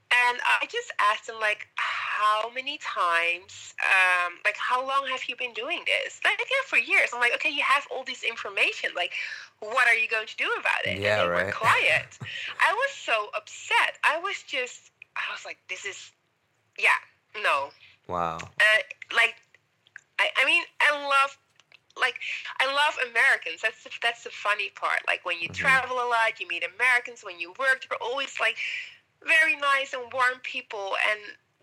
And 0.10 0.40
I 0.46 0.66
just 0.72 0.92
asked 1.00 1.28
him, 1.28 1.36
like, 1.42 1.68
how 1.76 2.50
many 2.56 2.80
times, 2.80 3.76
um, 3.84 4.40
like 4.46 4.56
how 4.58 4.80
long 4.86 5.06
have 5.08 5.22
you 5.28 5.36
been 5.36 5.54
doing 5.54 5.82
this? 5.86 6.20
Like, 6.24 6.40
yeah, 6.40 6.64
for 6.66 6.78
years. 6.78 7.10
I'm 7.14 7.20
like, 7.20 7.34
okay, 7.36 7.50
you 7.50 7.62
have 7.64 7.86
all 7.92 8.04
this 8.06 8.24
information. 8.24 8.92
Like, 8.96 9.12
what 9.60 9.88
are 9.88 9.94
you 9.96 10.08
going 10.08 10.28
to 10.28 10.38
do 10.38 10.50
about 10.60 10.86
it? 10.86 11.02
Yeah, 11.02 11.22
and 11.24 11.32
right. 11.32 11.46
were 11.48 11.52
quiet. 11.52 12.18
I 12.64 12.74
was 12.74 12.92
so 12.96 13.30
upset. 13.36 14.00
I 14.04 14.20
was 14.20 14.42
just, 14.48 14.92
I 15.16 15.22
was 15.32 15.44
like, 15.46 15.58
this 15.70 15.86
is, 15.86 16.12
yeah, 16.80 16.90
no. 17.44 17.70
wow. 18.08 18.38
Uh, 18.38 18.82
like, 19.16 19.36
I, 20.20 20.30
I 20.38 20.46
mean, 20.46 20.64
I 20.82 21.04
love, 21.04 21.38
like, 22.00 22.16
I 22.60 22.66
love 22.66 22.98
Americans. 23.12 23.62
That's 23.62 23.84
the, 23.84 23.90
that's 24.02 24.24
the 24.24 24.30
funny 24.30 24.70
part. 24.76 25.02
Like 25.06 25.26
when 25.26 25.40
you 25.42 25.50
Mhm. 25.50 25.54
travel 25.56 25.98
a 25.98 26.08
lot, 26.08 26.40
you 26.40 26.48
meet 26.48 26.64
Americans. 26.64 27.24
When 27.24 27.40
you 27.40 27.54
work, 27.60 27.86
they're 27.90 28.02
always 28.02 28.40
like 28.40 28.58
very 29.26 29.56
nice 29.56 29.94
and 29.94 30.04
warm 30.14 30.40
people. 30.44 30.96
And 31.10 31.20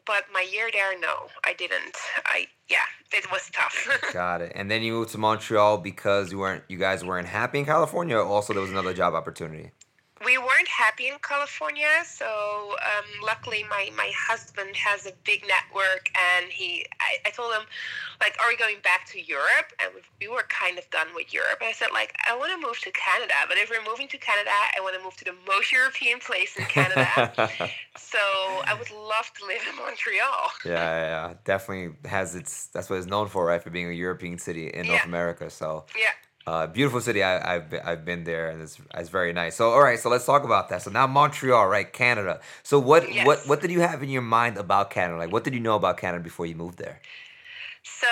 but 0.06 0.24
my 0.32 0.46
year 0.52 0.68
there, 0.72 0.98
no, 0.98 1.28
I 1.44 1.54
didn't. 1.54 1.96
I 2.26 2.46
yeah, 2.68 2.86
it 3.12 3.30
was 3.30 3.50
tough. 3.52 3.88
Got 4.12 4.42
it. 4.42 4.52
And 4.54 4.70
then 4.70 4.82
you 4.82 4.92
moved 4.92 5.10
to 5.10 5.18
Montreal 5.18 5.78
because 5.78 6.30
you 6.32 6.38
weren't 6.38 6.64
you 6.68 6.78
guys 6.78 7.04
weren't 7.04 7.28
happy 7.28 7.58
in 7.58 7.64
California 7.64 8.18
also 8.18 8.52
there 8.52 8.62
was 8.62 8.70
another 8.70 8.94
job 8.94 9.14
opportunity. 9.14 9.72
We 10.22 10.38
weren't 10.38 10.68
happy 10.68 11.08
in 11.08 11.14
California, 11.22 11.90
so 12.04 12.76
um, 12.84 13.04
luckily 13.22 13.64
my, 13.68 13.90
my 13.96 14.12
husband 14.14 14.76
has 14.76 15.06
a 15.06 15.12
big 15.24 15.42
network, 15.42 16.08
and 16.14 16.52
he 16.52 16.86
I, 17.00 17.28
I 17.28 17.30
told 17.30 17.52
him 17.52 17.62
like, 18.20 18.36
are 18.40 18.48
we 18.48 18.56
going 18.56 18.76
back 18.82 19.06
to 19.10 19.20
Europe? 19.20 19.72
And 19.80 19.90
we, 19.94 20.26
we 20.26 20.32
were 20.32 20.44
kind 20.48 20.78
of 20.78 20.88
done 20.90 21.08
with 21.14 21.34
Europe. 21.34 21.58
And 21.60 21.68
I 21.68 21.72
said 21.72 21.88
like, 21.92 22.14
I 22.28 22.36
want 22.36 22.52
to 22.58 22.66
move 22.66 22.78
to 22.80 22.92
Canada, 22.92 23.34
but 23.48 23.58
if 23.58 23.70
we're 23.70 23.84
moving 23.84 24.08
to 24.08 24.18
Canada, 24.18 24.50
I 24.76 24.80
want 24.80 24.96
to 24.96 25.02
move 25.02 25.16
to 25.16 25.24
the 25.24 25.34
most 25.46 25.72
European 25.72 26.20
place 26.20 26.56
in 26.56 26.64
Canada. 26.66 27.08
so 27.96 28.18
I 28.66 28.74
would 28.78 28.90
love 28.92 29.30
to 29.38 29.46
live 29.46 29.62
in 29.68 29.76
Montreal. 29.76 30.50
yeah, 30.64 30.70
yeah, 30.72 31.28
yeah, 31.28 31.34
definitely 31.44 31.96
has 32.08 32.34
its. 32.34 32.66
That's 32.68 32.88
what 32.88 32.96
it's 32.96 33.06
known 33.06 33.28
for, 33.28 33.44
right? 33.44 33.62
For 33.62 33.70
being 33.70 33.88
a 33.88 33.92
European 33.92 34.38
city 34.38 34.68
in 34.68 34.86
North 34.86 35.04
America. 35.04 35.50
So, 35.50 35.84
Yeah. 35.98 36.10
Uh, 36.46 36.66
beautiful 36.66 37.00
city. 37.00 37.22
I, 37.22 37.56
I've 37.56 37.70
been, 37.70 37.80
I've 37.84 38.04
been 38.04 38.24
there, 38.24 38.50
and 38.50 38.62
it's 38.62 38.78
it's 38.94 39.08
very 39.08 39.32
nice. 39.32 39.56
So, 39.56 39.70
all 39.70 39.82
right, 39.82 39.98
so 39.98 40.10
let's 40.10 40.26
talk 40.26 40.44
about 40.44 40.68
that. 40.68 40.82
So 40.82 40.90
now 40.90 41.06
Montreal, 41.06 41.66
right? 41.68 41.90
Canada. 41.90 42.40
So 42.62 42.78
what 42.78 43.04
what 43.24 43.46
what 43.46 43.60
did 43.60 43.70
you 43.70 43.80
have 43.80 44.02
in 44.02 44.10
your 44.10 44.22
mind 44.22 44.58
about 44.58 44.90
Canada? 44.90 45.18
Like, 45.18 45.32
what 45.32 45.44
did 45.44 45.54
you 45.54 45.60
know 45.60 45.76
about 45.76 45.96
Canada 45.96 46.22
before 46.22 46.46
you 46.46 46.54
moved 46.54 46.78
there? 46.78 47.00
So 47.84 48.08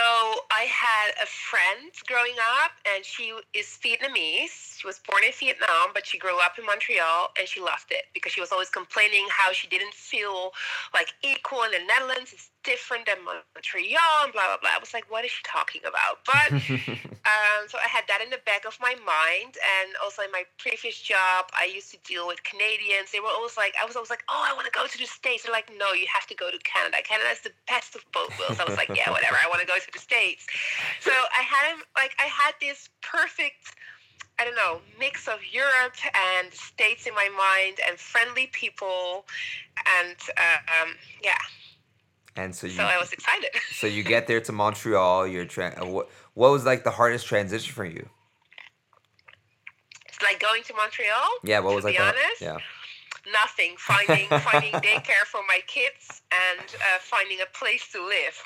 I 0.52 0.68
had 0.68 1.16
a 1.22 1.26
friend 1.26 1.90
growing 2.06 2.36
up, 2.60 2.72
and 2.84 3.02
she 3.04 3.32
is 3.54 3.78
Vietnamese. 3.80 4.76
She 4.76 4.86
was 4.86 5.00
born 5.08 5.24
in 5.24 5.32
Vietnam, 5.32 5.96
but 5.96 6.04
she 6.04 6.18
grew 6.18 6.38
up 6.40 6.58
in 6.58 6.66
Montreal, 6.66 7.32
and 7.38 7.48
she 7.48 7.58
loved 7.60 7.88
it 7.88 8.04
because 8.12 8.32
she 8.32 8.40
was 8.40 8.52
always 8.52 8.68
complaining 8.68 9.24
how 9.30 9.52
she 9.52 9.68
didn't 9.68 9.94
feel 9.94 10.52
like 10.92 11.14
equal 11.24 11.62
in 11.64 11.72
the 11.72 11.80
Netherlands. 11.88 12.34
It's 12.36 12.50
different 12.64 13.06
than 13.06 13.24
Montreal, 13.24 14.28
and 14.28 14.32
blah 14.32 14.44
blah 14.44 14.60
blah. 14.60 14.76
I 14.76 14.78
was 14.78 14.92
like, 14.92 15.08
what 15.10 15.24
is 15.24 15.32
she 15.32 15.40
talking 15.42 15.80
about? 15.88 16.20
But 16.28 16.52
um, 17.32 17.64
so 17.64 17.80
I 17.80 17.88
had 17.88 18.04
that 18.12 18.20
in 18.20 18.28
the 18.28 18.44
back 18.44 18.68
of 18.68 18.76
my 18.76 18.92
mind, 19.00 19.56
and 19.56 19.96
also 20.04 20.20
in 20.20 20.30
my 20.36 20.44
previous 20.60 21.00
job, 21.00 21.48
I 21.56 21.64
used 21.64 21.88
to 21.96 21.98
deal 22.04 22.28
with 22.28 22.44
Canadians. 22.44 23.08
They 23.08 23.24
were 23.24 23.32
always 23.32 23.56
like, 23.56 23.72
I 23.80 23.88
was 23.88 23.96
always 23.96 24.12
like, 24.12 24.22
oh, 24.28 24.44
I 24.44 24.52
want 24.52 24.68
to 24.68 24.74
go 24.76 24.84
to 24.84 24.98
the 24.98 25.08
states. 25.08 25.48
They're 25.48 25.56
like, 25.56 25.72
no, 25.80 25.96
you 25.96 26.04
have 26.12 26.28
to 26.28 26.36
go 26.36 26.52
to 26.52 26.60
Canada. 26.60 27.00
Canada 27.00 27.32
is 27.32 27.40
the 27.40 27.56
best 27.64 27.96
of 27.96 28.04
both 28.12 28.36
worlds. 28.36 28.60
I 28.60 28.68
was 28.68 28.76
like, 28.76 28.92
yeah, 28.92 29.08
whatever. 29.08 29.40
I 29.40 29.48
want 29.48 29.61
to 29.62 29.66
go 29.66 29.78
to 29.78 29.92
the 29.92 29.98
states. 29.98 30.46
So 31.00 31.10
I 31.10 31.42
had 31.42 31.76
like 31.96 32.12
I 32.18 32.26
had 32.26 32.52
this 32.60 32.88
perfect. 33.02 33.74
I 34.38 34.44
don't 34.44 34.56
know, 34.56 34.80
mix 34.98 35.28
of 35.28 35.38
Europe 35.52 35.94
and 36.40 36.52
states 36.52 37.06
in 37.06 37.14
my 37.14 37.28
mind, 37.36 37.78
and 37.86 37.98
friendly 37.98 38.48
people, 38.52 39.26
and 40.00 40.16
uh, 40.36 40.82
um, 40.82 40.94
yeah. 41.22 41.36
and 42.34 42.54
so 42.54 42.66
you 42.66 42.72
So 42.72 42.82
I 42.82 42.98
was 42.98 43.12
excited. 43.12 43.50
so 43.72 43.86
you 43.86 44.02
get 44.14 44.26
there 44.26 44.40
to 44.40 44.52
Montreal. 44.52 45.26
You're 45.26 45.44
tra- 45.44 45.76
uh, 45.80 45.86
what 45.86 46.08
what 46.34 46.50
was 46.50 46.64
like 46.64 46.82
the 46.82 46.90
hardest 46.90 47.26
transition 47.26 47.72
for 47.72 47.84
you? 47.84 48.08
It's 50.08 50.22
like 50.22 50.40
going 50.40 50.62
to 50.64 50.74
Montreal. 50.74 51.28
Yeah, 51.44 51.60
what 51.60 51.74
was 51.74 51.84
like 51.84 51.94
be 51.94 51.98
the- 51.98 52.04
honest, 52.04 52.40
yeah. 52.40 52.56
Nothing. 53.30 53.74
Finding 53.78 54.28
finding 54.40 54.72
daycare 54.72 55.26
for 55.26 55.40
my 55.46 55.60
kids 55.66 56.22
and 56.32 56.66
uh, 56.74 56.98
finding 57.00 57.38
a 57.40 57.46
place 57.52 57.88
to 57.92 58.00
live. 58.04 58.42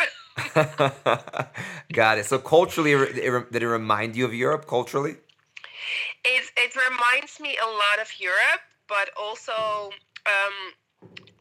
Got 1.92 2.18
it. 2.18 2.26
So 2.26 2.38
culturally, 2.38 2.92
it, 2.92 3.52
did 3.52 3.62
it 3.62 3.68
remind 3.68 4.16
you 4.16 4.25
of 4.25 4.35
Europe 4.35 4.66
culturally? 4.66 5.16
it 6.25 6.45
it 6.56 6.73
reminds 6.76 7.40
me 7.40 7.56
a 7.62 7.66
lot 7.66 7.99
of 8.00 8.09
Europe, 8.18 8.64
but 8.88 9.11
also 9.16 9.90
um, 10.26 10.56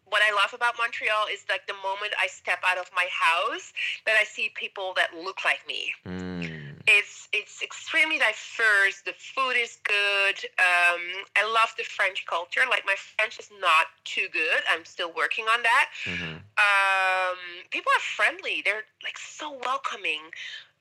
what 0.06 0.22
I 0.22 0.32
love 0.32 0.54
about 0.54 0.76
Montreal 0.78 1.26
is 1.34 1.46
like 1.50 1.68
the 1.68 1.74
moment 1.84 2.14
I 2.22 2.28
step 2.28 2.60
out 2.70 2.78
of 2.78 2.90
my 2.96 3.08
house, 3.12 3.74
that 4.06 4.16
I 4.20 4.24
see 4.24 4.52
people 4.56 4.94
that 4.96 5.10
look 5.16 5.44
like 5.44 5.62
me. 5.68 5.94
Mm. 6.06 6.65
It's 6.88 7.28
it's 7.34 7.64
extremely 7.64 8.20
diverse. 8.20 9.02
The 9.06 9.14
food 9.18 9.56
is 9.58 9.78
good. 9.84 10.38
Um, 10.60 11.02
I 11.36 11.44
love 11.52 11.74
the 11.78 11.84
French 11.84 12.26
culture. 12.28 12.62
Like 12.70 12.86
my 12.86 12.96
French 13.18 13.40
is 13.40 13.50
not 13.60 13.88
too 14.04 14.28
good. 14.32 14.62
I'm 14.70 14.86
still 14.86 15.12
working 15.16 15.46
on 15.46 15.64
that. 15.64 15.90
hmm 16.06 16.38
um, 16.58 17.38
people 17.70 17.92
are 17.98 18.02
friendly. 18.02 18.62
They're 18.64 18.86
like 19.04 19.18
so 19.18 19.60
welcoming. 19.66 20.22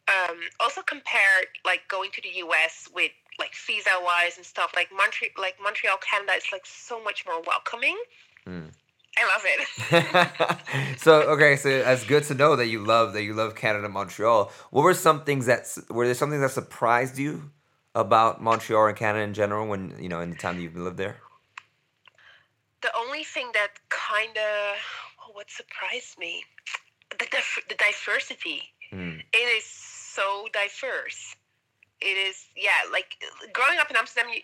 Um, 0.07 0.39
also 0.61 0.83
compared 0.83 1.47
like 1.65 1.89
going 1.89 2.11
to 2.13 2.23
the 2.23 2.29
U.S. 2.47 2.89
with 2.95 3.11
like 3.39 3.53
visa 3.67 3.91
wise 4.03 4.37
and 4.37 4.47
stuff 4.47 4.73
like 4.77 4.89
Montreal, 4.95 5.33
like 5.39 5.57
Montreal, 5.63 5.97
Canada 5.99 6.33
is 6.37 6.45
like 6.53 6.67
so 6.67 7.03
much 7.03 7.25
more 7.27 7.41
welcoming. 7.47 7.99
Mm. 8.47 8.71
I 9.17 9.25
love 9.33 9.43
it. 9.45 10.99
so 10.99 11.23
okay, 11.35 11.57
so 11.57 11.69
it's 11.69 12.05
good 12.05 12.25
to 12.25 12.35
know 12.35 12.57
that 12.57 12.67
you 12.67 12.85
love 12.85 13.13
that 13.13 13.23
you 13.23 13.35
love 13.35 13.55
Canada, 13.55 13.89
Montreal. 13.89 14.51
What 14.71 14.83
were 14.83 14.95
some 14.95 15.25
things 15.25 15.47
that 15.47 15.67
were 15.89 16.05
there 16.05 16.15
something 16.15 16.41
that 16.41 16.51
surprised 16.51 17.19
you 17.19 17.51
about 17.95 18.43
Montreal 18.43 18.87
and 18.89 18.97
Canada 18.97 19.25
in 19.25 19.35
general 19.35 19.69
when 19.69 19.95
you 20.01 20.09
know 20.09 20.21
in 20.21 20.31
the 20.31 20.37
time 20.37 20.57
that 20.57 20.63
you've 20.63 20.77
lived 20.77 20.97
there? 20.97 21.17
the 22.85 22.93
only 22.99 23.25
thing 23.25 23.49
that 23.55 23.81
kind 23.89 24.37
of 24.37 24.77
oh, 25.25 25.33
what 25.33 25.51
surprised 25.51 26.19
me, 26.19 26.45
the 27.11 27.27
dif- 27.31 27.65
the 27.69 27.75
diversity. 27.75 28.63
Mm. 28.93 29.21
It 29.33 29.49
is 29.59 29.65
so 29.65 30.47
diverse. 30.53 31.35
It 32.01 32.17
is 32.29 32.47
yeah, 32.55 32.85
like 32.93 33.17
growing 33.53 33.79
up 33.81 33.91
in 33.91 33.97
Amsterdam. 33.97 34.31
You, 34.35 34.43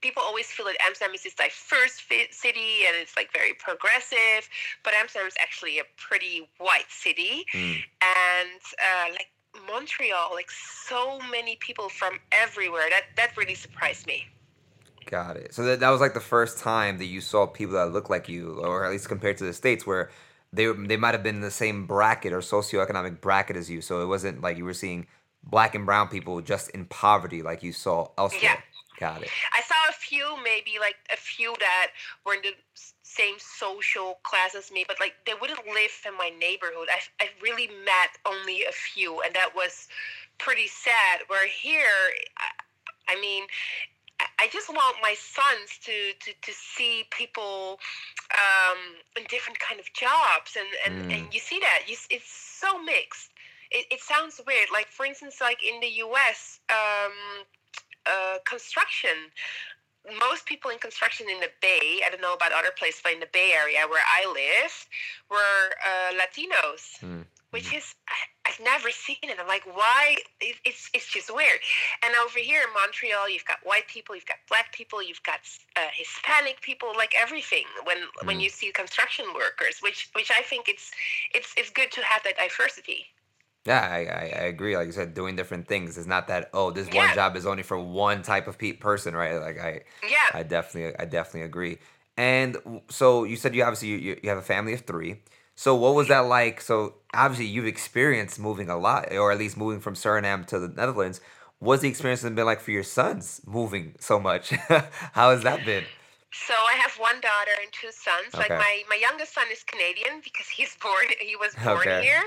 people 0.00 0.22
always 0.24 0.46
feel 0.46 0.66
that 0.66 0.76
Amsterdam 0.84 1.14
is 1.14 1.22
this 1.22 1.34
diverse 1.34 2.00
city 2.30 2.86
and 2.86 2.96
it's 3.00 3.16
like 3.16 3.32
very 3.32 3.54
progressive, 3.54 4.48
but 4.84 4.94
Amsterdam 4.94 5.26
is 5.26 5.34
actually 5.40 5.78
a 5.78 5.84
pretty 5.96 6.48
white 6.58 6.88
city. 6.88 7.44
Mm. 7.52 7.76
And 8.02 8.60
uh, 8.78 9.12
like 9.12 9.28
Montreal, 9.66 10.30
like 10.32 10.50
so 10.50 11.18
many 11.30 11.56
people 11.56 11.88
from 11.88 12.18
everywhere. 12.32 12.84
That 12.90 13.04
that 13.16 13.36
really 13.36 13.54
surprised 13.54 14.06
me. 14.06 14.26
Got 15.06 15.36
it. 15.36 15.54
So 15.54 15.64
that, 15.64 15.80
that 15.80 15.90
was 15.90 16.00
like 16.00 16.14
the 16.14 16.20
first 16.20 16.58
time 16.58 16.98
that 16.98 17.06
you 17.06 17.20
saw 17.20 17.46
people 17.46 17.74
that 17.74 17.92
look 17.92 18.10
like 18.10 18.28
you, 18.28 18.60
or 18.60 18.84
at 18.84 18.90
least 18.90 19.08
compared 19.08 19.38
to 19.38 19.44
the 19.44 19.52
states, 19.52 19.86
where 19.86 20.10
they 20.52 20.70
they 20.72 20.96
might 20.96 21.14
have 21.14 21.22
been 21.22 21.36
in 21.36 21.40
the 21.40 21.50
same 21.50 21.86
bracket 21.86 22.32
or 22.32 22.40
socioeconomic 22.40 23.20
bracket 23.20 23.56
as 23.56 23.70
you. 23.70 23.80
So 23.80 24.02
it 24.02 24.06
wasn't 24.06 24.42
like 24.42 24.56
you 24.56 24.64
were 24.64 24.74
seeing 24.74 25.06
black 25.42 25.74
and 25.74 25.86
brown 25.86 26.08
people 26.08 26.40
just 26.40 26.70
in 26.70 26.84
poverty 26.84 27.42
like 27.42 27.62
you 27.62 27.72
saw 27.72 28.08
elsewhere. 28.18 28.42
Yeah. 28.42 28.60
Got 28.98 29.22
it. 29.22 29.30
I 29.52 29.60
saw 29.62 29.76
a 29.88 29.92
few, 29.92 30.36
maybe 30.42 30.78
like 30.80 30.96
a 31.12 31.16
few 31.16 31.54
that 31.60 31.88
were 32.26 32.34
in 32.34 32.40
the 32.42 32.54
same 33.02 33.36
social 33.38 34.18
class 34.24 34.54
as 34.54 34.70
me, 34.72 34.84
but 34.86 34.98
like 35.00 35.14
they 35.26 35.34
wouldn't 35.40 35.64
live 35.66 35.90
in 36.06 36.16
my 36.16 36.30
neighborhood. 36.40 36.88
I, 36.90 37.24
I 37.24 37.28
really 37.42 37.68
met 37.84 38.10
only 38.26 38.64
a 38.64 38.72
few, 38.72 39.20
and 39.22 39.34
that 39.34 39.54
was 39.54 39.88
pretty 40.38 40.66
sad. 40.66 41.20
Where 41.28 41.46
here, 41.46 41.86
I, 42.38 43.14
I 43.14 43.20
mean, 43.20 43.44
I- 44.38 44.48
just 44.48 44.68
want 44.68 44.96
my 45.02 45.14
sons 45.14 45.78
to, 45.84 46.12
to, 46.18 46.32
to 46.42 46.52
see 46.52 47.04
people 47.10 47.78
um, 48.32 48.78
in 49.16 49.24
different 49.28 49.58
kind 49.60 49.78
of 49.78 49.92
jobs, 49.92 50.56
and, 50.56 50.66
and, 50.84 51.10
Mm. 51.10 51.14
and 51.14 51.34
you 51.34 51.40
see 51.40 51.60
that 51.60 51.82
you, 51.86 51.96
it's 52.10 52.30
so 52.30 52.82
mixed. 52.82 53.30
It, 53.70 53.86
it 53.90 54.00
sounds 54.00 54.40
weird. 54.46 54.68
Like 54.72 54.88
for 54.88 55.04
instance, 55.06 55.40
like 55.40 55.62
in 55.62 55.80
the 55.80 55.88
U.S. 56.08 56.60
Um, 56.70 57.44
uh, 58.10 58.38
construction. 58.44 59.16
Most 60.20 60.46
people 60.46 60.70
in 60.70 60.78
construction 60.78 61.26
in 61.28 61.38
the 61.40 61.50
Bay, 61.60 62.00
I 62.04 62.08
don't 62.10 62.22
know 62.22 62.32
about 62.34 62.52
other 62.52 62.70
places, 62.78 63.00
but 63.02 63.12
in 63.12 63.20
the 63.20 63.28
Bay 63.32 63.52
Area 63.54 63.80
where 63.88 64.04
I 64.08 64.24
live, 64.32 64.72
were 65.30 65.62
uh, 65.84 66.10
Latinos, 66.20 67.00
Mm. 67.04 67.26
which 67.50 67.74
is 67.74 67.94
I've 68.46 68.60
never 68.60 68.90
seen 68.90 69.18
it. 69.22 69.36
I'm 69.38 69.46
like, 69.46 69.64
why? 69.66 70.16
It, 70.40 70.56
it's 70.64 70.88
it's 70.94 71.12
just 71.12 71.28
weird. 71.34 71.60
And 72.02 72.14
over 72.24 72.38
here 72.38 72.62
in 72.66 72.72
Montreal, 72.72 73.28
you've 73.28 73.44
got 73.44 73.58
white 73.64 73.86
people, 73.88 74.14
you've 74.14 74.24
got 74.26 74.38
black 74.48 74.72
people, 74.72 75.02
you've 75.02 75.22
got 75.22 75.40
uh, 75.76 75.90
Hispanic 75.92 76.62
people, 76.62 76.92
like 76.96 77.12
everything. 77.24 77.66
When 77.84 77.98
when 78.24 78.38
Mm. 78.38 78.44
you 78.44 78.50
see 78.50 78.72
construction 78.72 79.26
workers, 79.34 79.80
which 79.82 80.08
which 80.14 80.30
I 80.30 80.42
think 80.42 80.68
it's 80.68 80.90
it's 81.34 81.52
it's 81.58 81.70
good 81.70 81.90
to 81.92 82.02
have 82.02 82.22
that 82.24 82.36
diversity. 82.38 83.06
Yeah, 83.66 83.80
I, 83.80 83.98
I, 83.98 84.22
I 84.42 84.44
agree. 84.46 84.76
Like 84.76 84.86
you 84.86 84.92
said, 84.92 85.14
doing 85.14 85.36
different 85.36 85.68
things. 85.68 85.98
is 85.98 86.06
not 86.06 86.28
that 86.28 86.50
oh, 86.54 86.70
this 86.70 86.90
one 86.90 87.12
job 87.14 87.36
is 87.36 87.46
only 87.46 87.62
for 87.62 87.78
one 87.78 88.22
type 88.22 88.48
of 88.48 88.58
pe- 88.58 88.72
person, 88.72 89.14
right? 89.14 89.36
Like 89.40 89.58
I, 89.60 89.82
Yeah. 90.08 90.16
I 90.34 90.42
definitely, 90.42 90.98
I 90.98 91.04
definitely 91.04 91.42
agree. 91.42 91.78
And 92.16 92.56
so 92.88 93.24
you 93.24 93.36
said 93.36 93.54
you 93.54 93.62
obviously 93.62 93.88
you, 93.88 94.18
you 94.22 94.28
have 94.30 94.38
a 94.38 94.42
family 94.42 94.72
of 94.74 94.80
three. 94.82 95.22
So 95.54 95.74
what 95.76 95.94
was 95.94 96.08
that 96.08 96.20
like? 96.20 96.60
So 96.60 96.94
obviously 97.14 97.46
you've 97.46 97.66
experienced 97.66 98.40
moving 98.40 98.70
a 98.70 98.78
lot, 98.78 99.12
or 99.12 99.32
at 99.32 99.38
least 99.38 99.56
moving 99.56 99.80
from 99.80 99.94
Suriname 99.94 100.46
to 100.46 100.58
the 100.58 100.68
Netherlands. 100.68 101.20
What's 101.60 101.82
the 101.82 101.88
experience 101.88 102.22
been 102.22 102.36
like 102.46 102.60
for 102.60 102.70
your 102.72 102.84
sons 102.84 103.40
moving 103.46 103.94
so 104.00 104.18
much? 104.20 104.50
How 105.12 105.30
has 105.30 105.42
that 105.42 105.64
been? 105.64 105.84
So 106.32 106.54
I 106.54 106.74
have 106.74 106.92
one 106.98 107.20
daughter 107.20 107.52
and 107.62 107.72
two 107.72 107.90
sons. 107.92 108.34
Like 108.38 108.50
my 108.50 108.82
my 108.90 108.96
youngest 108.96 109.34
son 109.34 109.46
is 109.52 109.62
Canadian 109.64 110.20
because 110.24 110.48
he's 110.48 110.76
born 110.82 111.06
he 111.20 111.36
was 111.36 111.54
born 111.64 111.78
Okay. 111.78 112.02
here. 112.04 112.22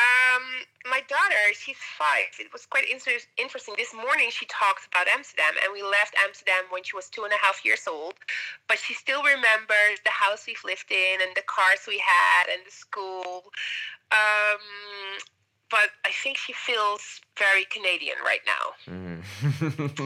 Um, 0.00 0.44
my 0.88 1.00
daughter, 1.08 1.42
she's 1.52 1.76
five. 1.98 2.32
It 2.38 2.52
was 2.52 2.64
quite 2.64 2.88
inter- 2.88 3.20
interesting. 3.36 3.74
This 3.76 3.92
morning 3.92 4.30
she 4.30 4.46
talked 4.46 4.88
about 4.88 5.06
Amsterdam, 5.08 5.54
and 5.62 5.72
we 5.72 5.82
left 5.82 6.14
Amsterdam 6.24 6.64
when 6.70 6.82
she 6.82 6.96
was 6.96 7.08
two 7.10 7.24
and 7.24 7.32
a 7.32 7.36
half 7.36 7.64
years 7.64 7.84
old. 7.86 8.14
But 8.68 8.78
she 8.78 8.94
still 8.94 9.22
remembers 9.22 10.00
the 10.04 10.10
house 10.14 10.44
we've 10.46 10.64
lived 10.64 10.90
in, 10.90 11.20
and 11.20 11.32
the 11.36 11.44
cars 11.46 11.84
we 11.86 11.98
had, 11.98 12.48
and 12.52 12.62
the 12.64 12.72
school. 12.72 13.52
Um, 14.12 14.64
but 15.70 15.90
I 16.04 16.10
think 16.22 16.36
she 16.36 16.52
feels 16.52 17.20
very 17.38 17.64
Canadian 17.66 18.16
right 18.24 18.42
now. 18.46 18.64
Mhm. 18.90 19.22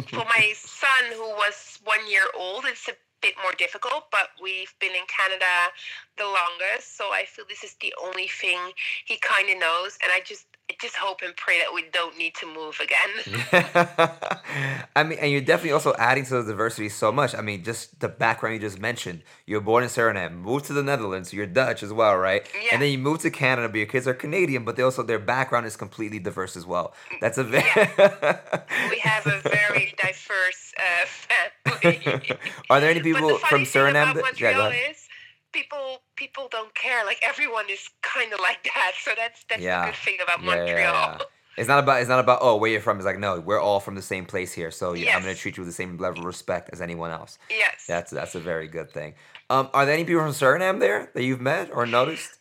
For 0.11 0.27
my 0.27 0.53
son, 0.57 1.05
who 1.13 1.29
was 1.41 1.79
one 1.85 2.05
year 2.11 2.27
old, 2.37 2.65
it's 2.67 2.89
a 2.89 2.97
bit 3.25 3.35
more 3.43 3.53
difficult, 3.57 4.11
but 4.11 4.29
we've 4.43 4.75
been 4.81 4.93
in 4.93 5.07
Canada 5.09 5.73
the 6.19 6.25
longest, 6.25 6.97
so 6.97 7.05
I 7.05 7.25
feel 7.25 7.47
this 7.49 7.65
is 7.65 7.75
the 7.81 7.95
only 8.05 8.29
thing 8.29 8.59
he 9.07 9.17
kind 9.17 9.49
of 9.49 9.59
knows, 9.59 9.97
and 10.03 10.13
I 10.13 10.21
just 10.21 10.47
I 10.71 10.75
just 10.81 10.97
hope 10.97 11.21
and 11.23 11.37
pray 11.37 11.59
that 11.59 11.75
we 11.75 11.85
don't 11.93 12.17
need 12.17 12.35
to 12.37 12.47
move 12.47 12.81
again. 12.81 13.49
I 14.97 15.03
mean, 15.03 15.19
and 15.19 15.31
you're 15.31 15.43
definitely 15.43 15.73
also 15.73 15.95
adding 15.99 16.25
to 16.27 16.43
the 16.43 16.53
diversity 16.53 16.89
so 16.89 17.13
much. 17.13 17.35
I 17.35 17.43
mean, 17.43 17.65
just 17.65 18.01
the 18.01 18.09
background 18.09 18.55
you 18.55 18.61
just 18.61 18.79
mentioned. 18.79 19.23
You're 19.47 19.61
born 19.61 19.83
in 19.85 19.91
Suriname, 19.91 20.37
moved 20.37 20.67
to 20.67 20.73
the 20.73 20.83
Netherlands. 20.83 21.33
You're 21.33 21.47
Dutch 21.47 21.83
as 21.83 21.93
well, 21.93 22.17
right? 22.17 22.47
Yeah. 22.55 22.71
And 22.73 22.83
then 22.83 22.91
you 22.91 22.99
moved 22.99 23.23
to 23.23 23.31
Canada, 23.31 23.69
but 23.69 23.77
your 23.77 23.87
kids 23.87 24.07
are 24.07 24.15
Canadian, 24.15 24.65
but 24.65 24.77
they 24.77 24.83
also 24.83 25.03
their 25.03 25.19
background 25.19 25.67
is 25.67 25.77
completely 25.77 26.19
diverse 26.19 26.57
as 26.57 26.67
well. 26.67 26.95
That's 27.21 27.39
a 27.39 27.45
very. 27.45 27.65
we 28.91 28.99
have 29.01 29.27
a 29.27 29.41
very 29.41 29.95
diverse 29.99 30.73
uh, 30.79 31.07
family. 31.07 31.54
are 32.71 32.81
there 32.81 32.91
any 32.91 33.01
people 33.03 33.29
the 33.29 33.39
from 33.39 33.63
Suriname? 33.63 34.15
That, 34.15 34.39
yeah, 34.41 34.53
go 34.53 34.59
Montreal 34.59 34.67
ahead. 34.69 34.91
is 34.93 35.09
people 35.53 36.03
people 36.17 36.49
don't 36.51 36.75
care. 36.75 37.05
Like 37.05 37.21
everyone 37.23 37.67
is 37.71 37.89
kind 38.03 38.33
of 38.33 38.41
like 38.41 38.65
that, 38.65 38.93
so 39.01 39.13
that's 39.17 39.45
that's 39.49 39.63
Yeah. 39.63 39.87
the 39.87 39.93
good 39.93 39.97
thing 39.99 40.19
about 40.23 40.41
Yeah, 40.43 40.47
Montreal. 40.57 40.77
yeah. 40.77 41.19
It's 41.57 41.69
not 41.69 41.79
about 41.79 42.01
it's 42.01 42.09
not 42.09 42.19
about 42.21 42.41
oh 42.43 42.57
where 42.57 42.71
you're 42.71 42.81
from. 42.81 42.97
It's 42.99 43.07
like 43.07 43.19
no, 43.19 43.41
we're 43.41 43.61
all 43.61 43.81
from 43.81 43.95
the 43.95 44.03
same 44.03 44.27
place 44.27 44.53
here, 44.53 44.71
so 44.71 44.93
yeah, 44.95 45.17
I'm 45.17 45.23
gonna 45.23 45.35
treat 45.35 45.57
you 45.57 45.63
with 45.63 45.69
the 45.69 45.75
same 45.75 45.97
level 45.99 46.21
of 46.21 46.27
respect 46.27 46.71
as 46.73 46.81
anyone 46.81 47.11
else. 47.13 47.39
Yes. 47.49 47.85
That's 47.87 48.11
that's 48.11 48.35
a 48.35 48.41
very 48.41 48.67
good 48.69 48.91
thing. 48.91 49.15
Um, 49.51 49.69
are 49.73 49.85
there 49.87 49.95
any 49.95 50.05
people 50.05 50.23
from 50.23 50.33
Suriname 50.33 50.81
there 50.81 51.11
that 51.15 51.23
you've 51.23 51.41
met 51.41 51.71
or 51.73 51.87
noticed? 51.87 52.39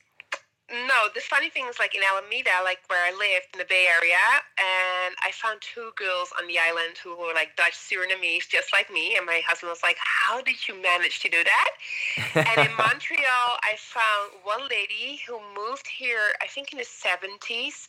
No, 0.74 1.06
the 1.14 1.22
funny 1.22 1.50
thing 1.50 1.68
is, 1.70 1.78
like 1.78 1.94
in 1.94 2.02
Alameda, 2.02 2.50
like 2.64 2.80
where 2.88 3.06
I 3.06 3.12
lived 3.12 3.54
in 3.54 3.60
the 3.60 3.70
Bay 3.70 3.86
Area, 3.86 4.18
and 4.58 5.14
I 5.22 5.30
found 5.32 5.62
two 5.62 5.94
girls 5.96 6.34
on 6.42 6.48
the 6.48 6.58
island 6.58 6.98
who 6.98 7.16
were 7.16 7.32
like 7.36 7.56
Dutch 7.56 7.78
Surinamese, 7.78 8.50
just 8.50 8.74
like 8.74 8.90
me. 8.90 9.16
And 9.16 9.24
my 9.24 9.44
husband 9.46 9.70
was 9.70 9.84
like, 9.84 9.98
"How 10.02 10.42
did 10.42 10.68
you 10.68 10.74
manage 10.82 11.20
to 11.22 11.30
do 11.30 11.44
that?" 11.46 11.72
and 12.34 12.66
in 12.66 12.76
Montreal, 12.82 13.62
I 13.62 13.78
found 13.78 14.34
one 14.42 14.68
lady 14.68 15.22
who 15.28 15.38
moved 15.54 15.86
here, 15.86 16.34
I 16.42 16.48
think 16.48 16.74
in 16.74 16.80
the 16.80 16.90
70s, 16.90 17.86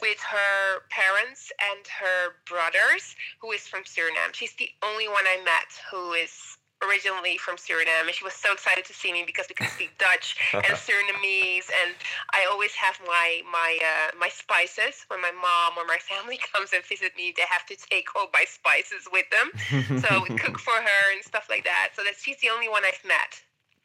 with 0.00 0.20
her 0.20 0.80
parents 0.88 1.52
and 1.60 1.84
her 2.00 2.40
brothers, 2.48 3.16
who 3.38 3.52
is 3.52 3.68
from 3.68 3.84
Suriname. 3.84 4.32
She's 4.32 4.54
the 4.54 4.70
only 4.82 5.08
one 5.08 5.26
I 5.26 5.44
met 5.44 5.68
who 5.90 6.14
is 6.14 6.56
originally 6.82 7.36
from 7.38 7.56
Suriname, 7.56 8.06
and 8.06 8.14
she 8.14 8.24
was 8.24 8.34
so 8.34 8.52
excited 8.52 8.84
to 8.86 8.92
see 8.92 9.12
me 9.12 9.24
because 9.26 9.46
we 9.48 9.54
can 9.54 9.68
speak 9.70 9.96
Dutch 9.98 10.36
and 10.52 10.64
Surinamese, 10.86 11.70
and 11.84 11.94
I 12.32 12.46
always 12.50 12.72
have 12.74 12.98
my 13.06 13.42
my 13.50 13.78
uh, 13.82 14.16
my 14.18 14.28
spices 14.28 15.04
when 15.08 15.20
my 15.20 15.32
mom 15.32 15.78
or 15.78 15.86
my 15.86 15.98
family 15.98 16.38
comes 16.52 16.72
and 16.72 16.82
visit 16.84 17.12
me. 17.16 17.32
They 17.36 17.44
have 17.48 17.66
to 17.66 17.76
take 17.76 18.06
all 18.16 18.28
my 18.32 18.44
spices 18.46 19.06
with 19.12 19.26
them, 19.30 20.00
so 20.00 20.22
we 20.22 20.36
cook 20.36 20.58
for 20.58 20.74
her 20.74 21.12
and 21.14 21.22
stuff 21.24 21.46
like 21.48 21.64
that. 21.64 21.90
So 21.94 22.02
that 22.04 22.14
she's 22.20 22.38
the 22.40 22.50
only 22.50 22.68
one 22.68 22.84
I've 22.84 23.04
met. 23.06 23.40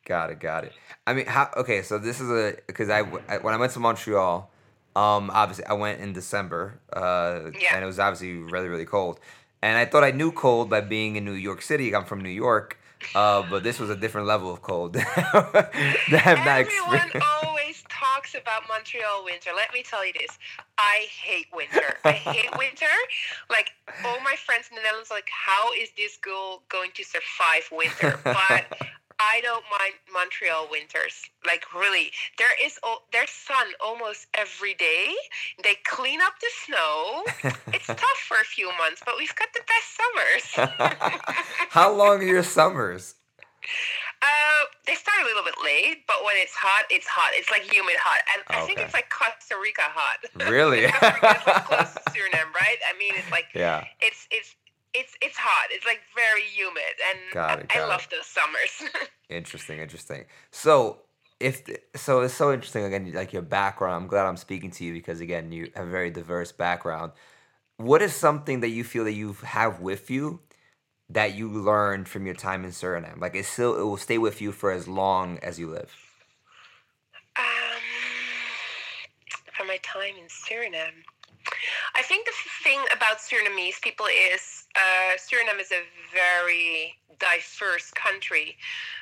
Got 0.06 0.32
it, 0.32 0.40
got 0.40 0.64
it. 0.64 0.74
I 1.06 1.14
mean, 1.14 1.28
how? 1.28 1.50
Okay, 1.58 1.82
so 1.84 2.00
this 2.00 2.20
is 2.20 2.30
a 2.32 2.56
because 2.68 2.90
I, 2.90 3.00
I 3.28 3.38
when 3.38 3.54
I 3.54 3.58
went 3.58 3.74
to 3.74 3.80
Montreal, 3.80 4.50
um, 4.96 5.30
obviously 5.34 5.66
I 5.66 5.74
went 5.74 6.00
in 6.02 6.14
December, 6.14 6.80
uh, 6.92 7.52
Yeah. 7.60 7.76
and 7.76 7.84
it 7.84 7.88
was 7.88 8.00
obviously 8.00 8.34
really 8.34 8.70
really 8.70 8.86
cold, 8.86 9.20
and 9.62 9.78
I 9.78 9.86
thought 9.86 10.04
I 10.04 10.12
knew 10.12 10.32
cold 10.32 10.70
by 10.70 10.82
being 10.82 11.16
in 11.16 11.26
New 11.26 11.34
York 11.34 11.62
City. 11.62 11.94
I'm 11.94 12.06
from 12.06 12.22
New 12.22 12.30
York, 12.30 12.79
uh, 13.16 13.44
but 13.50 13.64
this 13.64 13.80
was 13.80 13.90
a 13.90 13.96
different 13.96 14.28
level 14.28 14.52
of 14.52 14.62
cold 14.62 14.94
that 14.94 16.22
I've 16.26 16.38
not 16.40 16.60
Everyone 16.60 17.24
always 17.44 17.84
talks 17.90 18.36
about 18.36 18.64
Montreal 18.68 19.26
winter. 19.26 19.52
Let 19.56 19.74
me 19.74 19.84
tell 19.84 20.06
you 20.06 20.14
this. 20.14 20.38
I 20.78 21.08
hate 21.10 21.48
winter. 21.54 21.98
I 22.06 22.12
hate 22.12 22.58
winter. 22.58 22.86
Like 23.50 23.72
all 24.06 24.20
my 24.22 24.36
friends 24.36 24.68
in 24.70 24.76
the 24.76 24.82
Netherlands 24.82 25.12
are 25.12 25.18
like, 25.18 25.30
how 25.30 25.72
is 25.74 25.90
this 25.98 26.18
girl 26.18 26.64
going 26.70 26.92
to 26.96 27.04
survive 27.04 27.70
winter? 27.72 28.20
But 28.24 28.66
I 29.20 29.42
don't 29.44 29.64
mind 29.70 29.96
Montreal 30.12 30.68
winters. 30.72 31.14
Like 31.46 31.66
really, 31.74 32.12
there 32.38 32.48
is 32.64 32.80
there's 33.12 33.30
sun 33.30 33.68
almost 33.84 34.28
every 34.34 34.74
day. 34.74 35.14
They 35.64 35.76
clean 35.86 36.22
up 36.22 36.34
the 36.40 36.52
snow. 36.66 37.24
It's 37.74 37.86
tough 37.86 38.22
for 38.28 38.38
a 38.38 38.46
few 38.46 38.68
months, 38.78 39.02
but 39.06 39.16
we've 39.18 39.34
got 39.36 39.48
the 39.54 39.62
best 39.68 39.88
summers. 40.00 40.72
How 41.70 41.94
long 41.94 42.20
are 42.20 42.24
your 42.24 42.44
summers? 42.44 43.16
Uh, 44.22 44.66
they 44.86 44.96
start 44.96 45.18
a 45.22 45.26
little 45.26 45.44
bit 45.44 45.56
late, 45.64 46.04
but 46.08 46.26
when 46.26 46.36
it's 46.36 46.54
hot, 46.54 46.86
it's 46.90 47.08
hot. 47.08 47.32
It's 47.34 47.50
like 47.52 47.64
humid 47.64 47.96
hot, 47.96 48.20
and 48.36 48.44
I 48.50 48.66
think 48.66 48.80
it's 48.80 48.94
like 48.94 49.10
Costa 49.10 49.56
Rica 49.62 49.84
hot. 49.86 50.20
Really? 50.52 50.88
Costa 50.92 51.16
Rica's 51.22 51.48
like 51.48 51.66
close 51.66 51.94
to 51.94 52.02
Suriname, 52.12 52.52
right? 52.52 52.80
I 52.84 52.98
mean, 52.98 53.14
it's 53.16 53.32
like 53.32 53.48
yeah. 53.56 53.86
it's 54.02 54.28
it's 54.32 54.56
it's 54.94 55.14
it's 55.22 55.38
hot. 55.38 55.68
It's 55.72 55.86
like 55.86 56.00
very 56.16 56.44
humid, 56.44 56.96
and 57.10 57.34
Got 57.34 57.60
it, 57.60 57.68
I, 57.70 57.76
I 57.76 57.80
got 57.80 57.86
it. 57.86 57.90
love 57.90 58.08
those 58.12 58.26
summers. 58.26 58.94
Interesting, 59.30 59.80
interesting. 59.80 60.26
So 60.52 61.02
if 61.40 61.62
so, 61.96 62.22
it's 62.22 62.34
so 62.34 62.52
interesting 62.52 62.84
again. 62.86 63.12
Like 63.14 63.32
your 63.32 63.44
background, 63.44 64.04
I'm 64.04 64.08
glad 64.08 64.26
I'm 64.26 64.38
speaking 64.38 64.72
to 64.72 64.84
you 64.84 64.92
because 64.94 65.22
again, 65.22 65.52
you 65.52 65.72
have 65.76 65.86
a 65.88 65.90
very 65.90 66.10
diverse 66.10 66.52
background. 66.52 67.12
What 67.78 68.02
is 68.02 68.16
something 68.16 68.62
that 68.62 68.70
you 68.70 68.84
feel 68.84 69.04
that 69.06 69.14
you 69.14 69.34
have 69.44 69.80
with 69.82 70.10
you 70.10 70.40
that 71.10 71.36
you 71.36 71.48
learned 71.50 72.08
from 72.10 72.26
your 72.26 72.36
time 72.36 72.66
in 72.66 72.72
Suriname? 72.72 73.20
Like 73.22 73.36
it 73.36 73.46
still 73.46 73.80
it 73.80 73.84
will 73.84 73.98
stay 73.98 74.18
with 74.18 74.42
you 74.42 74.52
for 74.52 74.72
as 74.72 74.88
long 74.88 75.38
as 75.44 75.60
you 75.60 75.70
live. 75.70 75.94
um, 77.38 77.82
from 79.56 79.68
my 79.68 79.78
time 79.84 80.16
in 80.20 80.28
Suriname, 80.28 81.04
I 81.96 82.02
think 82.04 82.26
the 82.26 82.32
thing 82.64 82.80
about 82.96 83.20
Surinamese 83.20 83.82
people 83.82 84.08
is 84.08 84.59
uh, 84.76 85.18
Suriname 85.18 85.62
is 85.62 85.72
a 85.72 85.84
very 86.14 86.96
diverse 87.20 87.92
country. 87.92 88.58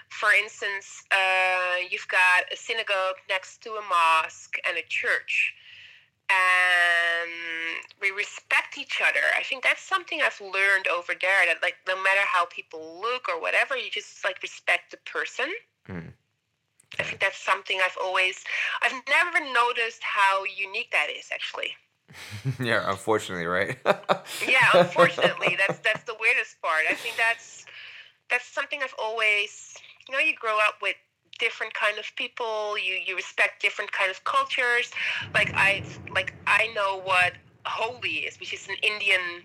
For 0.10 0.30
instance, 0.32 1.04
uh, 1.12 1.84
you've 1.90 2.08
got 2.08 2.52
a 2.52 2.56
synagogue 2.56 3.18
next 3.30 3.62
to 3.64 3.72
a 3.72 3.82
mosque 3.82 4.58
and 4.68 4.78
a 4.78 4.84
church. 4.88 5.54
And 6.30 7.32
we 8.02 8.12
respect 8.12 8.78
each 8.78 9.02
other. 9.02 9.24
I 9.38 9.44
think 9.44 9.64
that's 9.64 9.82
something 9.82 10.22
I've 10.22 10.42
learned 10.42 10.88
over 10.88 11.14
there. 11.20 11.46
That 11.46 11.62
like 11.62 11.76
no 11.88 11.96
matter 11.96 12.22
how 12.26 12.46
people 12.46 13.00
look 13.02 13.30
or 13.30 13.40
whatever, 13.40 13.78
you 13.78 13.90
just 13.90 14.24
like 14.26 14.42
respect 14.42 14.92
the 14.92 14.98
person. 15.10 15.48
Mm. 15.88 16.12
I 17.00 17.04
think 17.04 17.22
that's 17.22 17.38
something 17.38 17.80
I've 17.84 17.98
always 18.04 18.44
I've 18.82 19.02
never 19.08 19.40
noticed 19.54 20.04
how 20.04 20.44
unique 20.44 20.92
that 20.92 21.08
is 21.18 21.30
actually. 21.34 21.76
yeah, 22.60 22.90
unfortunately, 22.90 23.46
right? 23.46 23.78
Yeah, 24.48 24.68
unfortunately, 24.74 25.58
that's 25.58 25.80
that's 25.80 26.04
the 26.04 26.16
weirdest 26.20 26.62
part. 26.62 26.84
I 26.90 26.96
think 26.96 27.16
that's 27.18 27.66
that's 28.30 28.46
something 28.46 28.80
I've 28.84 28.96
always 29.00 29.76
you 30.08 30.14
know, 30.14 30.20
you 30.20 30.36
grow 30.36 30.58
up 30.58 30.76
with 30.82 30.96
different 31.40 31.74
kind 31.74 31.98
of 31.98 32.06
people, 32.16 32.78
you 32.78 32.94
you 33.06 33.16
respect 33.16 33.62
different 33.62 33.92
kind 33.92 34.10
of 34.12 34.24
cultures. 34.24 34.92
Like 35.34 35.52
I 35.56 35.84
like 36.14 36.34
I 36.46 36.72
know 36.74 37.02
what 37.04 37.34
Holi 37.66 38.26
is, 38.28 38.40
which 38.40 38.54
is 38.54 38.68
an 38.68 38.76
Indian 38.82 39.44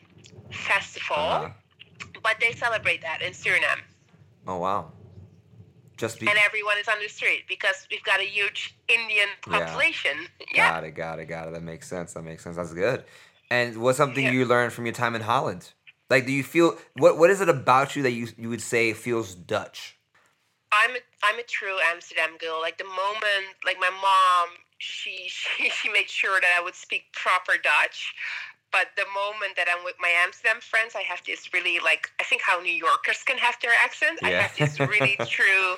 festival. 0.51 1.17
Uh-huh. 1.17 1.49
but 2.23 2.37
they 2.41 2.53
celebrate 2.53 3.03
that 3.03 3.23
in 3.23 3.33
Suriname. 3.33 3.83
Oh 4.47 4.59
wow. 4.59 4.93
Just 6.03 6.19
be- 6.19 6.27
and 6.27 6.37
everyone 6.45 6.79
is 6.79 6.89
on 6.89 6.97
the 7.01 7.09
street 7.09 7.45
because 7.49 7.87
we've 7.89 8.03
got 8.03 8.19
a 8.19 8.25
huge 8.25 8.75
Indian 8.89 9.29
Yeah. 9.49 9.59
population. 9.61 10.27
Yeah. 10.53 10.69
Got 10.71 10.83
it, 10.85 10.91
got 10.97 11.19
it, 11.21 11.27
got 11.27 11.47
it. 11.47 11.55
That 11.55 11.63
makes 11.63 11.87
sense. 11.89 12.15
That 12.15 12.23
makes 12.23 12.43
sense. 12.43 12.57
That's 12.57 12.73
good. 12.75 13.05
And 13.53 13.77
what's 13.77 13.99
something 13.99 14.25
Yeah. 14.25 14.33
you 14.33 14.45
learned 14.45 14.73
from 14.73 14.85
your 14.85 14.95
time 14.95 15.15
in 15.15 15.23
Holland? 15.23 15.73
Like, 16.11 16.27
do 16.27 16.33
you 16.33 16.43
feel 16.43 16.77
what? 16.95 17.19
What 17.19 17.31
is 17.31 17.41
it 17.41 17.49
about 17.49 17.95
you 17.95 18.03
that 18.03 18.11
you 18.11 18.27
you 18.37 18.49
would 18.49 18.61
say 18.61 18.93
feels 18.95 19.35
Dutch? 19.37 19.97
I'm 20.73 20.91
a, 20.91 20.99
I'm 21.23 21.39
a 21.39 21.45
true 21.45 21.77
Amsterdam 21.93 22.37
girl. 22.39 22.61
Like 22.61 22.79
the 22.79 22.85
moment, 22.85 23.47
like 23.65 23.79
my 23.79 23.91
mom, 23.91 24.49
she 24.79 25.15
she 25.29 25.71
she 25.71 25.89
made 25.93 26.11
sure 26.11 26.41
that 26.41 26.55
I 26.59 26.63
would 26.65 26.75
speak 26.75 27.05
proper 27.13 27.53
Dutch. 27.63 28.13
But 28.73 28.87
the 28.97 29.05
moment 29.15 29.53
that 29.57 29.67
I'm 29.71 29.85
with 29.85 29.97
my 30.01 30.09
Amsterdam 30.25 30.61
friends, 30.61 30.95
I 30.97 31.03
have 31.03 31.21
this 31.27 31.53
really 31.53 31.79
like 31.79 32.11
I 32.21 32.25
think 32.25 32.41
how 32.43 32.59
New 32.61 32.73
Yorkers 32.73 33.23
can 33.23 33.39
have 33.39 33.57
their 33.63 33.73
accent. 33.85 34.19
I 34.23 34.31
Yeah. 34.31 34.43
have 34.43 34.57
this 34.57 34.81
really 34.81 35.17
true 35.29 35.77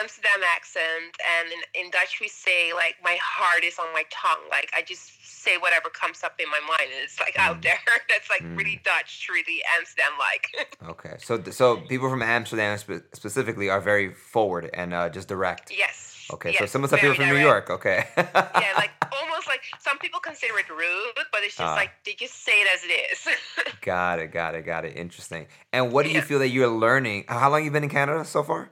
Amsterdam 0.00 0.40
accent, 0.54 1.10
and 1.34 1.48
in, 1.50 1.84
in 1.86 1.90
Dutch 1.90 2.20
we 2.20 2.28
say 2.28 2.72
like 2.72 2.94
my 3.02 3.18
heart 3.20 3.64
is 3.64 3.78
on 3.80 3.92
my 3.92 4.04
tongue. 4.10 4.44
Like 4.50 4.70
I 4.76 4.82
just 4.82 5.18
say 5.44 5.56
whatever 5.58 5.88
comes 5.88 6.22
up 6.22 6.34
in 6.38 6.48
my 6.48 6.60
mind, 6.60 6.88
and 6.94 7.02
it's 7.02 7.18
like 7.18 7.36
out 7.38 7.56
Mm. 7.58 7.62
there. 7.62 7.78
That's 8.08 8.30
like 8.30 8.42
Mm. 8.42 8.56
really 8.56 8.80
Dutch, 8.84 9.26
really 9.28 9.60
Amsterdam 9.76 10.12
like. 10.18 10.76
Okay, 10.92 11.14
so 11.18 11.42
so 11.50 11.78
people 11.92 12.08
from 12.08 12.22
Amsterdam 12.22 12.78
spe- 12.78 13.02
specifically 13.12 13.68
are 13.68 13.80
very 13.80 14.14
forward 14.14 14.70
and 14.72 14.94
uh, 14.94 15.08
just 15.08 15.26
direct. 15.28 15.72
yes. 15.76 16.21
Okay, 16.30 16.52
so 16.52 16.64
yes, 16.64 16.70
some 16.70 16.84
of 16.84 16.90
the 16.90 16.96
people 16.96 17.14
from 17.14 17.28
New. 17.28 17.36
York. 17.36 17.70
Okay. 17.70 18.04
yeah, 18.16 18.72
like 18.76 18.90
almost 19.20 19.46
like 19.48 19.60
some 19.80 19.98
people 19.98 20.20
consider 20.20 20.58
it 20.58 20.68
rude, 20.70 21.14
but 21.32 21.42
it's 21.42 21.56
just 21.56 21.60
Ah. 21.60 21.74
like 21.74 21.90
they 22.04 22.14
just 22.14 22.44
say 22.44 22.52
it 22.62 22.68
as 22.74 22.84
it 22.84 22.92
is. 23.12 23.74
got 23.80 24.18
it, 24.18 24.32
got 24.32 24.54
it, 24.54 24.62
got 24.64 24.84
it. 24.84 24.96
Interesting. 24.96 25.46
And 25.72 25.92
what 25.92 26.04
do 26.06 26.10
you 26.12 26.20
feel 26.22 26.38
that 26.38 26.48
you're 26.48 26.68
learning? 26.68 27.24
How 27.28 27.50
long 27.50 27.64
you 27.64 27.70
been 27.70 27.84
in 27.84 27.90
Canada 27.90 28.24
so 28.24 28.42
far? 28.42 28.70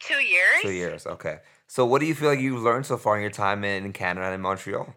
Two 0.00 0.14
years. 0.22 0.62
Two 0.62 0.70
years. 0.72 1.06
Okay. 1.06 1.38
So 1.66 1.84
what 1.86 2.00
do 2.00 2.06
you 2.06 2.14
feel 2.14 2.28
like 2.30 2.40
you've 2.40 2.62
learned 2.62 2.86
so 2.86 2.96
far 2.96 3.16
in 3.16 3.22
your 3.22 3.30
time 3.30 3.62
in 3.64 3.92
Canada 3.92 4.26
and 4.26 4.34
in 4.34 4.40
Montreal? 4.40 4.94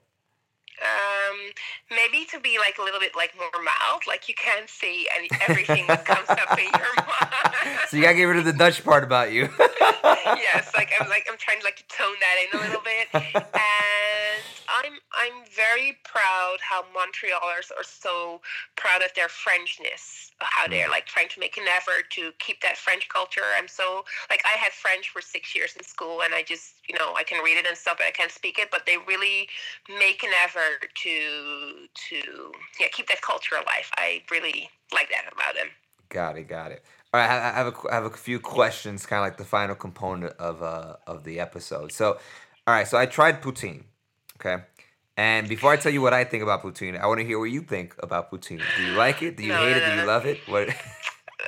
Maybe 1.90 2.26
to 2.32 2.40
be 2.40 2.58
like 2.58 2.78
a 2.80 2.84
little 2.84 3.00
bit 3.00 3.16
like 3.16 3.34
more 3.38 3.50
mild, 3.64 4.04
like 4.08 4.28
you 4.28 4.36
can't 4.36 4.70
say 4.70 5.06
any 5.16 5.30
everything 5.48 5.86
that 5.88 6.06
comes 6.06 6.30
up 6.30 6.58
in 6.58 6.66
your 6.66 6.96
mind. 6.98 7.80
So 7.90 7.98
you 7.98 8.04
gotta 8.04 8.16
get 8.16 8.24
rid 8.26 8.38
of 8.38 8.46
the 8.46 8.54
Dutch 8.54 8.84
part 8.84 9.04
about 9.04 9.32
you. 9.32 9.50
yes, 9.60 10.72
like 10.76 10.92
I'm 11.00 11.10
like 11.10 11.28
I'm 11.30 11.38
trying 11.38 11.60
to 11.60 11.66
like 11.66 11.78
to 11.78 11.88
tone 11.88 12.16
that 12.20 12.36
in 12.44 12.60
a 12.60 12.62
little 12.64 12.82
bit, 12.82 13.08
and 13.14 13.46
very 15.56 15.98
proud 16.04 16.58
how 16.62 16.84
Montrealers 16.84 17.72
are 17.78 17.84
so 17.84 18.42
proud 18.76 19.04
of 19.04 19.14
their 19.16 19.28
Frenchness, 19.28 20.32
how 20.40 20.68
they're 20.68 20.90
like 20.90 21.06
trying 21.06 21.30
to 21.30 21.40
make 21.40 21.58
an 21.58 21.66
effort 21.68 22.10
to 22.12 22.32
keep 22.40 22.62
that 22.62 22.78
French 22.78 23.08
culture. 23.10 23.42
I'm 23.58 23.68
so 23.68 24.06
like 24.30 24.42
I 24.46 24.58
had 24.58 24.72
French 24.72 25.10
for 25.10 25.22
six 25.22 25.56
years 25.56 25.76
in 25.76 25.84
school, 25.84 26.22
and 26.24 26.34
I 26.34 26.44
just 26.44 26.76
you 26.88 26.98
know 26.98 27.14
I 27.16 27.24
can 27.24 27.44
read 27.44 27.58
it 27.58 27.66
and 27.68 27.78
stuff, 27.78 27.98
but 27.98 28.08
I 28.08 28.12
can't 28.12 28.32
speak 28.32 28.60
it. 28.60 28.70
But 28.72 28.86
they 28.86 28.98
really 29.08 29.48
make 30.00 30.24
an 30.24 30.32
effort 30.44 30.90
to 31.04 31.88
to 32.10 32.52
yeah 32.80 32.88
keep 32.92 33.08
that 33.08 33.22
culture 33.22 33.56
alive. 33.56 33.90
I 33.98 34.22
really 34.32 34.70
like 34.94 35.10
that 35.10 35.32
about 35.32 35.56
them. 35.56 35.68
Got 36.10 36.38
it, 36.38 36.48
got 36.48 36.72
it. 36.72 36.84
All 37.14 37.20
right, 37.20 37.30
I 37.30 37.50
I 37.50 37.54
have 37.54 37.68
a, 37.68 37.92
I 37.92 37.96
have 37.96 38.06
a 38.06 38.10
few 38.12 38.40
questions, 38.40 39.06
kind 39.06 39.20
of 39.20 39.26
like 39.26 39.38
the 39.38 39.46
final 39.46 39.76
component 39.76 40.34
of 40.38 40.62
uh 40.64 40.96
of 41.08 41.24
the 41.24 41.40
episode. 41.40 41.92
So, 41.92 42.18
all 42.68 42.74
right, 42.74 42.88
so 42.88 42.98
I 42.98 43.06
tried 43.06 43.42
poutine, 43.42 43.84
okay, 44.38 44.64
and 45.18 45.48
before 45.48 45.72
I 45.72 45.78
tell 45.78 45.92
you 45.92 46.02
what 46.02 46.14
I 46.14 46.24
think 46.24 46.44
about 46.44 46.64
poutine, 46.64 47.00
I 47.00 47.06
want 47.08 47.20
to 47.20 47.26
hear 47.26 47.40
what 47.40 47.52
you 47.52 47.62
think 47.62 47.96
about 48.00 48.32
poutine. 48.32 48.62
Do 48.78 48.84
you 48.84 48.94
like 48.94 49.22
it? 49.22 49.38
Do 49.38 49.44
you 49.44 49.50
No, 49.50 49.58
hate 49.60 49.72
no, 49.72 49.78
it? 49.78 49.86
Do 49.86 49.92
you 49.92 49.98
no. 49.98 50.06
love 50.06 50.26
it? 50.26 50.40
What? 50.48 50.70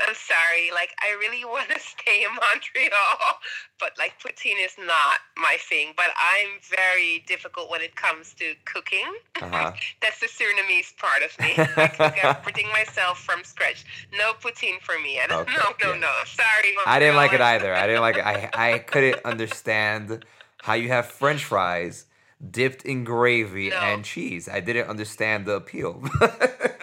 I'm 0.08 0.13
sorry. 0.13 0.71
Like, 0.73 0.89
I 1.01 1.12
really 1.19 1.45
want 1.56 1.69
to 1.69 1.80
stay 1.80 2.23
in 2.23 2.30
Montreal, 2.36 3.39
but 3.80 3.91
like, 3.97 4.13
poutine 4.21 4.63
is 4.63 4.75
not 4.78 5.19
my 5.38 5.58
thing. 5.69 5.93
But 5.95 6.08
I'm 6.17 6.60
very 6.69 7.23
difficult 7.28 7.71
when 7.71 7.82
it 7.82 7.95
comes 7.95 8.34
to 8.36 8.54
cooking. 8.65 9.06
Uh-huh. 9.41 9.71
That's 10.01 10.19
the 10.19 10.28
Surinamese 10.28 10.95
part 10.97 11.23
of 11.23 11.32
me. 11.39 11.54
I 11.58 11.88
cook 11.88 12.23
everything 12.23 12.67
myself 12.73 13.19
from 13.19 13.43
scratch. 13.43 13.86
No 14.17 14.34
poutine 14.34 14.80
for 14.82 14.99
me. 14.99 15.19
I 15.23 15.28
don't, 15.28 15.41
Okay, 15.47 15.54
no, 15.58 15.89
no, 15.89 15.93
yeah. 15.93 15.99
no. 16.01 16.12
Sorry, 16.25 16.73
Montreal. 16.75 16.95
I 16.95 16.99
didn't 16.99 17.15
like 17.15 17.34
it 17.34 17.41
either. 17.41 17.73
I 17.73 17.88
didn't 17.88 18.01
like 18.01 18.17
it. 18.17 18.25
I 18.25 18.49
I 18.54 18.80
couldn't 18.80 19.25
understand 19.25 20.25
how 20.62 20.73
you 20.73 20.89
have 20.89 21.06
French 21.08 21.43
fries 21.45 22.06
dipped 22.52 22.84
in 22.86 23.04
gravy 23.04 23.69
No. 23.69 23.78
and 23.78 24.04
cheese. 24.04 24.48
I 24.50 24.60
didn't 24.60 24.88
understand 24.88 25.45
the 25.45 25.54
appeal. 25.56 26.04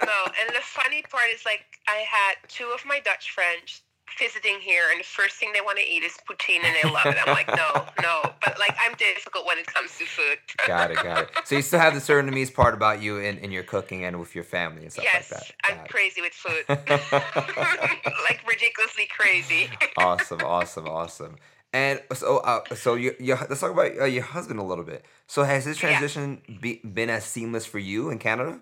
No, 0.04 0.30
and 0.40 0.54
the 0.54 0.60
funny 0.60 1.02
part 1.02 1.24
is 1.34 1.44
like 1.46 1.64
I 1.88 2.04
had 2.08 2.34
two 2.48 2.70
of 2.74 2.84
my 2.84 3.00
Dutch 3.00 3.30
friends 3.30 3.82
visiting 4.18 4.58
here, 4.60 4.82
and 4.90 5.00
the 5.00 5.04
first 5.04 5.36
thing 5.36 5.52
they 5.54 5.60
want 5.60 5.78
to 5.78 5.84
eat 5.84 6.02
is 6.02 6.12
poutine, 6.28 6.62
and 6.62 6.74
they 6.82 6.88
love 6.90 7.06
it. 7.06 7.16
I'm 7.24 7.32
like, 7.32 7.48
no, 7.48 7.86
no, 8.02 8.20
but 8.44 8.58
like 8.58 8.76
I'm 8.80 8.94
difficult 8.96 9.46
when 9.46 9.58
it 9.58 9.66
comes 9.66 9.96
to 9.98 10.04
food. 10.04 10.38
got 10.66 10.90
it, 10.90 10.96
got 10.96 11.22
it. 11.22 11.30
So 11.44 11.54
you 11.56 11.62
still 11.62 11.80
have 11.80 11.94
the 11.94 12.00
Surinamese 12.00 12.52
part 12.52 12.74
about 12.74 13.00
you 13.00 13.18
in, 13.18 13.38
in 13.38 13.52
your 13.52 13.62
cooking 13.62 14.04
and 14.04 14.18
with 14.20 14.34
your 14.34 14.44
family 14.44 14.82
and 14.82 14.92
stuff 14.92 15.04
yes, 15.04 15.30
like 15.30 15.40
that. 15.40 15.52
Yes, 15.70 15.78
I'm 15.78 15.84
it. 15.84 15.90
crazy 15.90 16.20
with 16.20 16.32
food, 16.32 16.64
like 18.28 18.40
ridiculously 18.46 19.08
crazy. 19.16 19.70
awesome, 19.96 20.40
awesome, 20.42 20.88
awesome. 20.88 21.36
And 21.72 22.02
so, 22.12 22.38
uh, 22.38 22.62
so 22.74 22.94
you, 22.94 23.14
you, 23.18 23.34
let's 23.48 23.60
talk 23.60 23.70
about 23.72 23.92
uh, 23.98 24.04
your 24.04 24.22
husband 24.24 24.60
a 24.60 24.62
little 24.62 24.84
bit. 24.84 25.04
So, 25.26 25.42
has 25.44 25.64
his 25.64 25.76
Yeah. 25.82 25.88
transition 25.90 26.42
be, 26.60 26.80
been 26.84 27.08
as 27.08 27.24
seamless 27.24 27.64
for 27.66 27.78
you 27.78 28.10
in 28.10 28.18
Canada? 28.18 28.60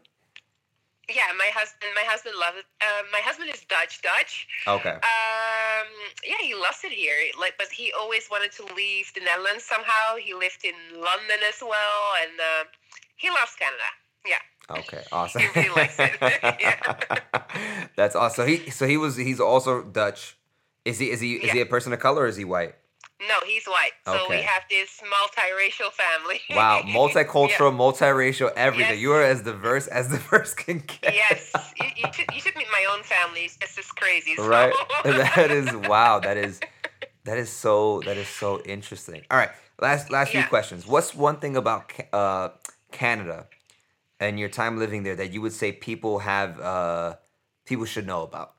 yeah, 1.10 1.26
my 1.36 1.50
husband, 1.52 1.90
my 1.96 2.04
husband 2.06 2.36
loves 2.38 2.58
it. 2.58 2.66
Uh, 2.80 3.02
my 3.10 3.18
husband 3.18 3.50
is 3.52 3.60
Dutch, 3.68 4.00
Dutch. 4.00 4.46
Okay. 4.68 4.90
Um, 4.94 5.88
yeah, 6.24 6.36
he 6.40 6.54
loves 6.54 6.84
it 6.84 6.92
here. 6.92 7.16
Like, 7.36 7.54
but 7.58 7.66
he 7.68 7.92
always 7.98 8.28
wanted 8.30 8.52
to 8.52 8.64
leave 8.76 9.10
the 9.14 9.20
Netherlands 9.20 9.64
somehow. 9.64 10.14
He 10.22 10.34
lived 10.34 10.64
in 10.64 10.74
London 10.94 11.40
as 11.48 11.60
well, 11.60 12.02
and 12.22 12.38
uh, 12.38 12.64
he 13.16 13.28
loves 13.28 13.56
Canada. 13.58 13.90
Yeah. 14.24 14.78
Okay. 14.78 15.02
Awesome. 15.12 15.42
He 15.42 15.48
really 15.60 15.74
likes 15.74 15.96
it. 15.98 16.12
Yeah. 16.60 16.78
That's 17.96 18.14
awesome. 18.14 18.44
So 18.44 18.46
he, 18.46 18.70
so 18.70 18.86
he 18.86 18.96
was, 18.96 19.16
he's 19.16 19.40
also 19.40 19.82
Dutch. 19.82 20.36
Is 20.84 21.00
he, 21.00 21.10
is 21.10 21.20
he, 21.20 21.34
is 21.34 21.50
he 21.50 21.60
a 21.60 21.66
person 21.66 21.92
of 21.92 21.98
color 21.98 22.22
or 22.22 22.26
is 22.28 22.36
he 22.36 22.44
white? 22.44 22.76
No, 23.28 23.34
he's 23.46 23.66
white. 23.66 23.90
So 24.06 24.26
we 24.30 24.36
have 24.36 24.62
this 24.70 25.00
multiracial 25.02 25.92
family. 25.92 26.40
Wow, 26.50 26.82
multicultural, 26.84 27.72
multiracial, 27.74 28.50
everything. 28.56 28.94
Yes. 28.94 29.00
You 29.00 29.12
are 29.12 29.22
as 29.22 29.42
diverse 29.42 29.86
as 29.86 30.08
diverse 30.08 30.54
can 30.62 30.78
get. 30.78 31.14
yes, 31.14 31.52
you, 31.80 31.86
you, 31.96 32.12
should, 32.12 32.26
you 32.34 32.40
should 32.40 32.56
meet 32.56 32.66
my 32.72 32.86
own 32.92 33.02
family. 33.02 33.42
It's 33.60 33.76
just 33.76 33.94
crazy. 33.96 34.36
so- 34.36 34.48
right 34.48 34.72
that 35.04 35.50
is 35.50 35.74
wow 35.88 36.18
that 36.20 36.36
is 36.36 36.60
that 37.24 37.38
is 37.38 37.50
so 37.50 38.00
that 38.06 38.16
is 38.16 38.28
so 38.28 38.60
interesting 38.62 39.22
all 39.30 39.38
right 39.38 39.50
last 39.80 40.10
last 40.10 40.30
few 40.32 40.42
questions 40.44 40.86
what's 40.86 41.14
one 41.14 41.36
thing 41.38 41.56
about 41.56 41.92
uh 42.12 42.48
canada 42.92 43.46
and 44.18 44.38
your 44.38 44.48
time 44.48 44.78
living 44.78 45.02
there 45.02 45.16
that 45.16 45.32
you 45.32 45.40
would 45.40 45.52
say 45.52 45.72
people 45.72 46.18
have 46.20 46.58
uh 46.60 47.14
people 47.66 47.84
should 47.84 48.06
know 48.06 48.22
about 48.22 48.54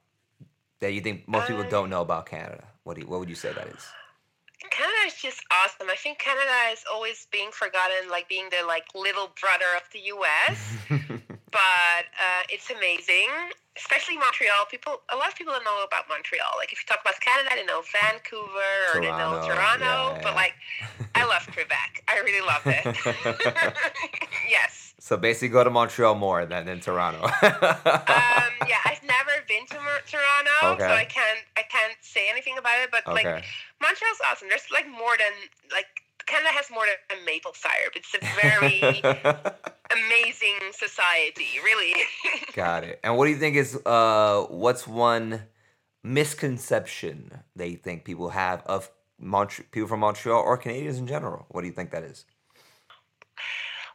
that 0.79 0.93
you 0.93 1.01
think 1.01 1.27
most 1.27 1.47
people 1.47 1.63
don't 1.69 1.89
know 1.89 2.01
about 2.01 2.25
canada 2.25 2.63
what 2.83 2.95
do 2.95 3.01
you, 3.01 3.07
what 3.07 3.19
would 3.19 3.29
you 3.29 3.35
say 3.35 3.51
that 3.53 3.67
is 3.67 3.85
is 5.11 5.21
just 5.21 5.41
awesome. 5.51 5.89
I 5.89 5.95
think 5.95 6.19
Canada 6.19 6.71
is 6.71 6.83
always 6.91 7.27
being 7.31 7.51
forgotten, 7.51 8.09
like 8.09 8.27
being 8.29 8.49
the 8.49 8.65
like 8.65 8.85
little 8.95 9.31
brother 9.39 9.65
of 9.75 9.83
the 9.91 9.99
U.S. 9.99 10.77
but 11.51 12.03
uh, 12.17 12.43
it's 12.49 12.69
amazing, 12.71 13.27
especially 13.77 14.17
Montreal. 14.17 14.65
People, 14.69 15.01
a 15.11 15.15
lot 15.17 15.27
of 15.29 15.35
people 15.35 15.53
don't 15.53 15.63
know 15.65 15.83
about 15.85 16.05
Montreal. 16.09 16.51
Like 16.57 16.71
if 16.73 16.79
you 16.79 16.85
talk 16.87 16.99
about 17.01 17.19
Canada, 17.19 17.49
they 17.55 17.65
know 17.65 17.81
Vancouver 17.91 18.73
or 18.95 19.01
they 19.01 19.07
know 19.11 19.41
Toronto, 19.43 19.47
Toronto. 19.47 20.15
yeah, 20.15 20.19
But 20.23 20.35
like, 20.35 20.53
I 21.15 21.25
love 21.25 21.47
Quebec. 21.51 22.03
I 22.07 22.19
really 22.19 22.45
love 22.45 22.63
it. 22.65 22.85
yes. 24.49 24.93
so 24.99 25.17
basically 25.17 25.49
go 25.49 25.63
to 25.63 25.69
montreal 25.69 26.15
more 26.15 26.45
than, 26.45 26.65
than 26.67 26.79
toronto 26.79 27.19
Um, 27.41 28.51
yeah, 28.69 28.81
I've 28.85 29.03
never 29.03 29.33
been 29.47 29.65
to 29.67 29.75
Mer- 29.81 30.05
Toronto, 30.07 30.75
Okay. 30.75 30.87
so 30.87 30.93
I 30.93 31.05
can't 31.05 31.39
I 31.57 31.63
can't 31.63 31.95
say 32.01 32.29
anything 32.29 32.57
about 32.57 32.77
it. 32.83 32.89
But 32.91 33.07
like 33.07 33.25
okay 33.25 33.43
Montreal's 33.81 34.21
awesome. 34.29 34.47
There's 34.49 34.69
like 34.71 34.87
more 34.87 35.17
than 35.17 35.33
like 35.73 35.87
Canada 36.27 36.49
has 36.53 36.69
more 36.71 36.85
than 36.85 37.25
maple 37.25 37.53
syrup. 37.53 37.93
It's 37.95 38.13
a 38.13 38.21
very 38.39 39.01
amazing 39.93 40.71
society, 40.71 41.59
really. 41.63 41.93
Got 42.53 42.83
it. 42.83 42.99
And 43.03 43.17
what 43.17 43.25
do 43.25 43.31
you 43.31 43.37
think 43.37 43.55
is 43.55 43.75
uh 43.85 44.45
what's 44.49 44.87
one 44.87 45.43
misconception 46.03 47.31
they 47.55 47.75
think 47.75 48.05
people 48.05 48.29
have 48.29 48.63
of 48.65 48.89
Mont- 49.19 49.71
people 49.71 49.87
from 49.87 49.99
Montreal 49.99 50.41
or 50.41 50.57
Canadians 50.57 50.97
in 50.97 51.07
general? 51.07 51.45
What 51.49 51.61
do 51.61 51.67
you 51.67 51.73
think 51.73 51.91
that 51.91 52.03
is? 52.03 52.25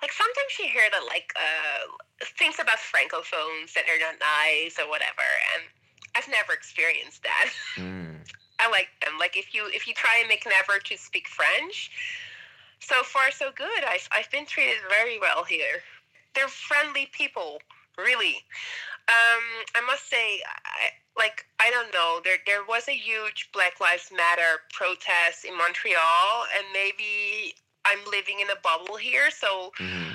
like 0.03 0.13
sometimes 0.13 0.53
you 0.59 0.67
hear 0.71 0.89
that 0.93 1.05
like 1.09 1.33
uh, 1.35 1.91
things 2.39 2.57
about 2.61 2.79
francophones 2.79 3.73
that 3.75 3.85
are 3.91 3.99
not 3.99 4.15
nice 4.21 4.79
or 4.79 4.89
whatever, 4.89 5.27
and 5.55 5.65
I've 6.15 6.29
never 6.29 6.53
experienced 6.53 7.23
that. 7.23 7.51
Mm. 7.77 8.23
I 8.61 8.71
like 8.71 8.89
them. 9.05 9.19
Like 9.19 9.37
if 9.37 9.53
you 9.53 9.69
if 9.73 9.87
you 9.87 9.95
try 9.95 10.19
and 10.21 10.29
make 10.29 10.47
an 10.47 10.53
effort 10.59 10.85
to 10.87 10.97
speak 10.97 11.29
French, 11.29 11.91
so 12.87 13.03
far 13.03 13.31
so 13.31 13.51
good. 13.55 13.85
I've 13.89 14.09
I've 14.13 14.31
been 14.31 14.47
treated 14.47 14.77
very 14.89 15.19
well 15.19 15.45
here. 15.45 15.83
They're 16.35 16.49
friendly 16.49 17.09
people, 17.13 17.59
really. 17.99 18.37
Um, 19.09 19.45
I 19.75 19.81
must 19.87 20.09
say, 20.09 20.41
I, 20.65 20.91
like 21.17 21.47
I 21.61 21.71
don't 21.71 21.93
know, 21.93 22.21
there 22.25 22.39
there 22.47 22.65
was 22.65 22.89
a 22.89 22.93
huge 22.97 23.51
Black 23.53 23.81
Lives 23.81 24.11
Matter 24.15 24.63
protest 24.73 25.45
in 25.45 25.57
Montreal, 25.57 26.47
and 26.57 26.65
maybe 26.73 27.55
I'm 27.85 27.99
living 28.11 28.41
in 28.41 28.51
a 28.51 28.61
bubble 28.63 28.97
here, 28.97 29.31
so. 29.31 29.73
hmm 29.79 30.13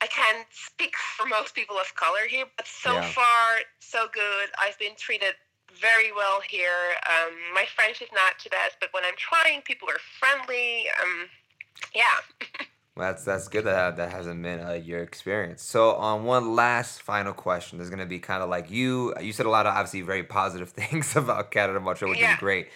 I 0.00 0.06
can't 0.08 0.46
speak 0.52 0.94
for 1.16 1.24
most 1.24 1.54
people 1.54 1.78
of 1.78 1.94
color 1.94 2.26
here, 2.28 2.44
but 2.58 2.66
so 2.66 2.92
Yeah. 2.92 3.08
far, 3.08 3.62
so 3.80 4.06
good. 4.12 4.50
I've 4.60 4.78
been 4.78 4.94
treated 4.96 5.34
very 5.80 6.12
well 6.12 6.40
here. 6.42 6.96
Um, 7.08 7.32
my 7.54 7.64
French 7.74 8.02
is 8.02 8.12
not 8.12 8.38
too 8.38 8.50
best, 8.50 8.76
but 8.80 8.92
when 8.92 9.04
I'm 9.04 9.16
trying, 9.16 9.62
people 9.62 9.88
are 9.88 10.00
friendly. 10.18 10.90
Um, 11.00 11.30
yeah. 11.94 12.02
Well, 12.96 13.10
that's 13.10 13.24
that's 13.24 13.48
good 13.48 13.64
that 13.64 13.96
that 13.96 14.12
hasn't 14.12 14.40
been 14.42 14.60
uh, 14.60 14.72
your 14.74 15.02
experience. 15.02 15.62
So, 15.62 15.94
on 15.96 16.24
one 16.24 16.54
last 16.54 17.02
final 17.02 17.32
question, 17.32 17.78
there's 17.78 17.90
gonna 17.90 18.06
be 18.06 18.20
kind 18.20 18.42
of 18.42 18.48
like 18.48 18.70
you. 18.70 19.12
You 19.20 19.32
said 19.32 19.46
a 19.46 19.50
lot 19.50 19.66
of 19.66 19.74
obviously 19.74 20.02
very 20.02 20.22
positive 20.22 20.70
things 20.80 21.16
about 21.16 21.50
Canada, 21.50 21.80
Montreal, 21.80 22.10
which 22.10 22.20
Yeah. 22.20 22.34
is 22.34 22.38
great. 22.38 22.68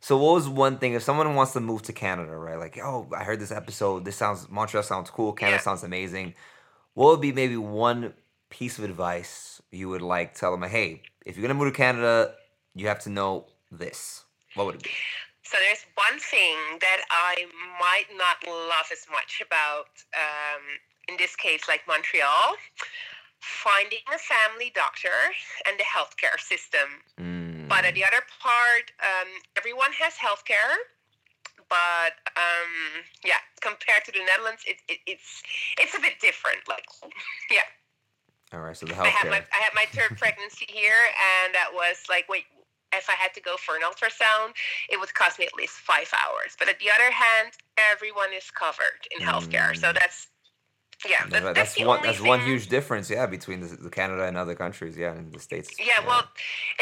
So, 0.00 0.18
what 0.18 0.34
was 0.34 0.48
one 0.48 0.78
thing 0.78 0.92
if 0.92 1.02
someone 1.02 1.34
wants 1.34 1.52
to 1.54 1.60
move 1.60 1.82
to 1.82 1.92
Canada, 1.94 2.36
right? 2.36 2.58
Like, 2.58 2.78
oh, 2.82 3.08
I 3.16 3.24
heard 3.24 3.40
this 3.40 3.52
episode. 3.52 4.04
This 4.04 4.16
sounds 4.16 4.48
Montreal 4.50 4.82
sounds 4.82 5.08
cool. 5.08 5.32
Canada 5.32 5.56
Yeah. 5.56 5.60
sounds 5.62 5.84
amazing. 5.84 6.34
What 6.94 7.06
would 7.12 7.20
be 7.22 7.32
maybe 7.32 7.56
one 7.56 8.12
piece 8.50 8.76
of 8.78 8.84
advice 8.84 9.62
you 9.70 9.88
would 9.88 10.02
like 10.02 10.34
tell 10.34 10.50
them? 10.50 10.68
Hey, 10.68 11.00
if 11.24 11.36
you're 11.38 11.42
gonna 11.48 11.58
move 11.58 11.72
to 11.72 11.76
Canada, 11.76 12.34
you 12.74 12.88
have 12.88 12.98
to 13.04 13.10
know 13.10 13.46
this. 13.70 14.24
What 14.54 14.66
would 14.66 14.74
it 14.74 14.82
be? 14.82 14.90
So 15.42 15.58
there's 15.58 15.84
one 15.94 16.18
thing 16.20 16.78
that 16.80 17.02
I 17.10 17.46
might 17.80 18.06
not 18.16 18.46
love 18.46 18.86
as 18.92 19.06
much 19.10 19.42
about, 19.44 19.90
um, 20.14 20.62
in 21.08 21.16
this 21.18 21.34
case, 21.36 21.66
like 21.68 21.82
Montreal, 21.86 22.56
finding 23.40 24.06
a 24.14 24.18
family 24.18 24.70
doctor 24.74 25.34
and 25.66 25.78
the 25.78 25.84
healthcare 25.84 26.38
system. 26.38 27.02
Mm, 27.20 27.68
But 27.68 27.84
at 27.84 27.94
the 27.94 28.04
other 28.04 28.22
part, 28.40 28.92
um, 29.02 29.28
everyone 29.56 29.90
has 29.98 30.14
healthcare. 30.14 30.78
But 31.68 32.20
um, 32.36 33.02
yeah, 33.24 33.40
compared 33.60 34.04
to 34.04 34.12
the 34.12 34.20
Netherlands, 34.20 34.62
it, 34.66 34.76
it, 34.88 34.98
it's 35.06 35.42
it's 35.80 35.96
a 35.96 36.00
bit 36.00 36.20
different. 36.20 36.60
Like, 36.68 36.84
yeah, 37.50 37.64
all 38.52 38.60
right, 38.60 38.76
so 38.76 38.84
the 38.84 38.92
I 39.00 39.08
had 39.08 39.30
my 39.30 39.40
healthcare. 39.40 39.44
I 39.52 39.60
had 39.64 39.72
my 39.74 39.86
third 39.92 40.18
pregnancy 40.20 40.66
here, 40.68 41.00
and 41.16 41.54
that 41.54 41.72
was 41.72 42.04
like 42.08 42.28
wait. 42.28 42.44
If 42.92 43.08
I 43.08 43.14
had 43.14 43.32
to 43.34 43.40
go 43.40 43.56
for 43.56 43.74
an 43.76 43.82
ultrasound, 43.82 44.52
it 44.88 44.98
would 45.00 45.12
cost 45.14 45.38
me 45.38 45.46
at 45.46 45.54
least 45.54 45.74
five 45.74 46.12
hours. 46.12 46.56
But 46.58 46.68
at 46.68 46.78
the 46.78 46.90
other 46.90 47.10
hand, 47.10 47.52
everyone 47.78 48.32
is 48.32 48.50
covered 48.50 49.06
in 49.10 49.24
healthcare, 49.26 49.76
so 49.76 49.92
Mm. 49.92 49.98
that's 49.98 50.28
yeah, 51.08 51.24
That's, 51.28 51.44
that, 51.44 51.54
that's, 51.54 51.80
one. 51.80 52.00
That's 52.02 52.20
one 52.20 52.40
huge 52.40 52.68
difference, 52.68 53.10
yeah, 53.10 53.26
between 53.26 53.60
the, 53.60 53.68
the 53.76 53.90
Canada 53.90 54.24
and 54.24 54.36
other 54.36 54.54
countries, 54.54 54.96
yeah, 54.96 55.12
and 55.12 55.32
the 55.32 55.38
states. 55.40 55.70
Yeah, 55.78 56.04
well, 56.06 56.22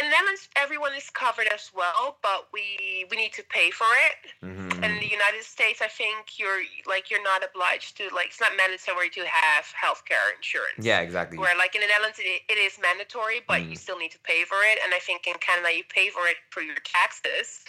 in 0.01 0.11
Netherlands, 0.11 0.49
everyone 0.57 0.93
is 0.97 1.09
covered 1.11 1.49
as 1.53 1.71
well, 1.75 2.17
but 2.23 2.49
we 2.53 3.07
we 3.11 3.17
need 3.17 3.33
to 3.35 3.43
pay 3.49 3.71
for 3.71 3.87
it. 4.09 4.17
hmm 4.45 4.83
And 4.83 4.93
in 4.95 5.01
the 5.01 5.13
United 5.21 5.45
States, 5.45 5.81
I 5.83 5.89
think 5.89 6.39
you're 6.39 6.63
like 6.87 7.11
you're 7.11 7.23
not 7.23 7.43
obliged 7.45 7.97
to 7.99 8.05
like 8.15 8.29
it's 8.29 8.41
not 8.41 8.53
mandatory 8.57 9.11
to 9.11 9.23
have 9.27 9.65
healthcare 9.77 10.27
insurance. 10.37 10.85
yeah, 10.85 11.01
exactly. 11.01 11.39
Where 11.39 11.57
like 11.57 11.75
in 11.75 11.81
the 11.81 11.89
Netherlands, 11.89 12.19
it, 12.21 12.43
it 12.49 12.59
is 12.59 12.79
mandatory, 12.81 13.41
but 13.47 13.61
you 13.71 13.77
Mm. 13.77 13.79
still 13.79 13.99
need 13.99 14.13
to 14.13 14.19
pay 14.21 14.45
for 14.45 14.59
it. 14.71 14.79
And 14.85 14.93
I 14.95 14.99
think 14.99 15.27
in 15.27 15.35
Canada, 15.41 15.69
you 15.77 15.85
pay 15.89 16.09
for 16.11 16.27
it 16.27 16.37
for 16.51 16.61
your 16.63 16.77
taxes. 16.85 17.65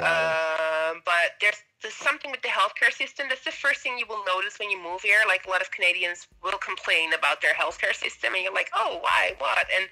Um, 0.00 1.02
but 1.04 1.38
there's 1.40 1.62
there's 1.80 1.94
something 1.94 2.30
with 2.30 2.42
the 2.42 2.48
healthcare 2.48 2.92
system. 2.92 3.26
That's 3.28 3.44
the 3.44 3.52
first 3.52 3.80
thing 3.80 3.98
you 3.98 4.06
will 4.08 4.24
notice 4.24 4.58
when 4.58 4.70
you 4.70 4.82
move 4.82 5.02
here. 5.02 5.18
Like 5.28 5.46
a 5.46 5.50
lot 5.50 5.60
of 5.60 5.70
Canadians 5.70 6.26
will 6.42 6.58
complain 6.58 7.12
about 7.12 7.40
their 7.40 7.54
healthcare 7.54 7.94
system, 7.94 8.34
and 8.34 8.42
you're 8.42 8.54
like, 8.54 8.70
oh, 8.74 8.98
why, 9.02 9.34
what? 9.38 9.66
And 9.76 9.88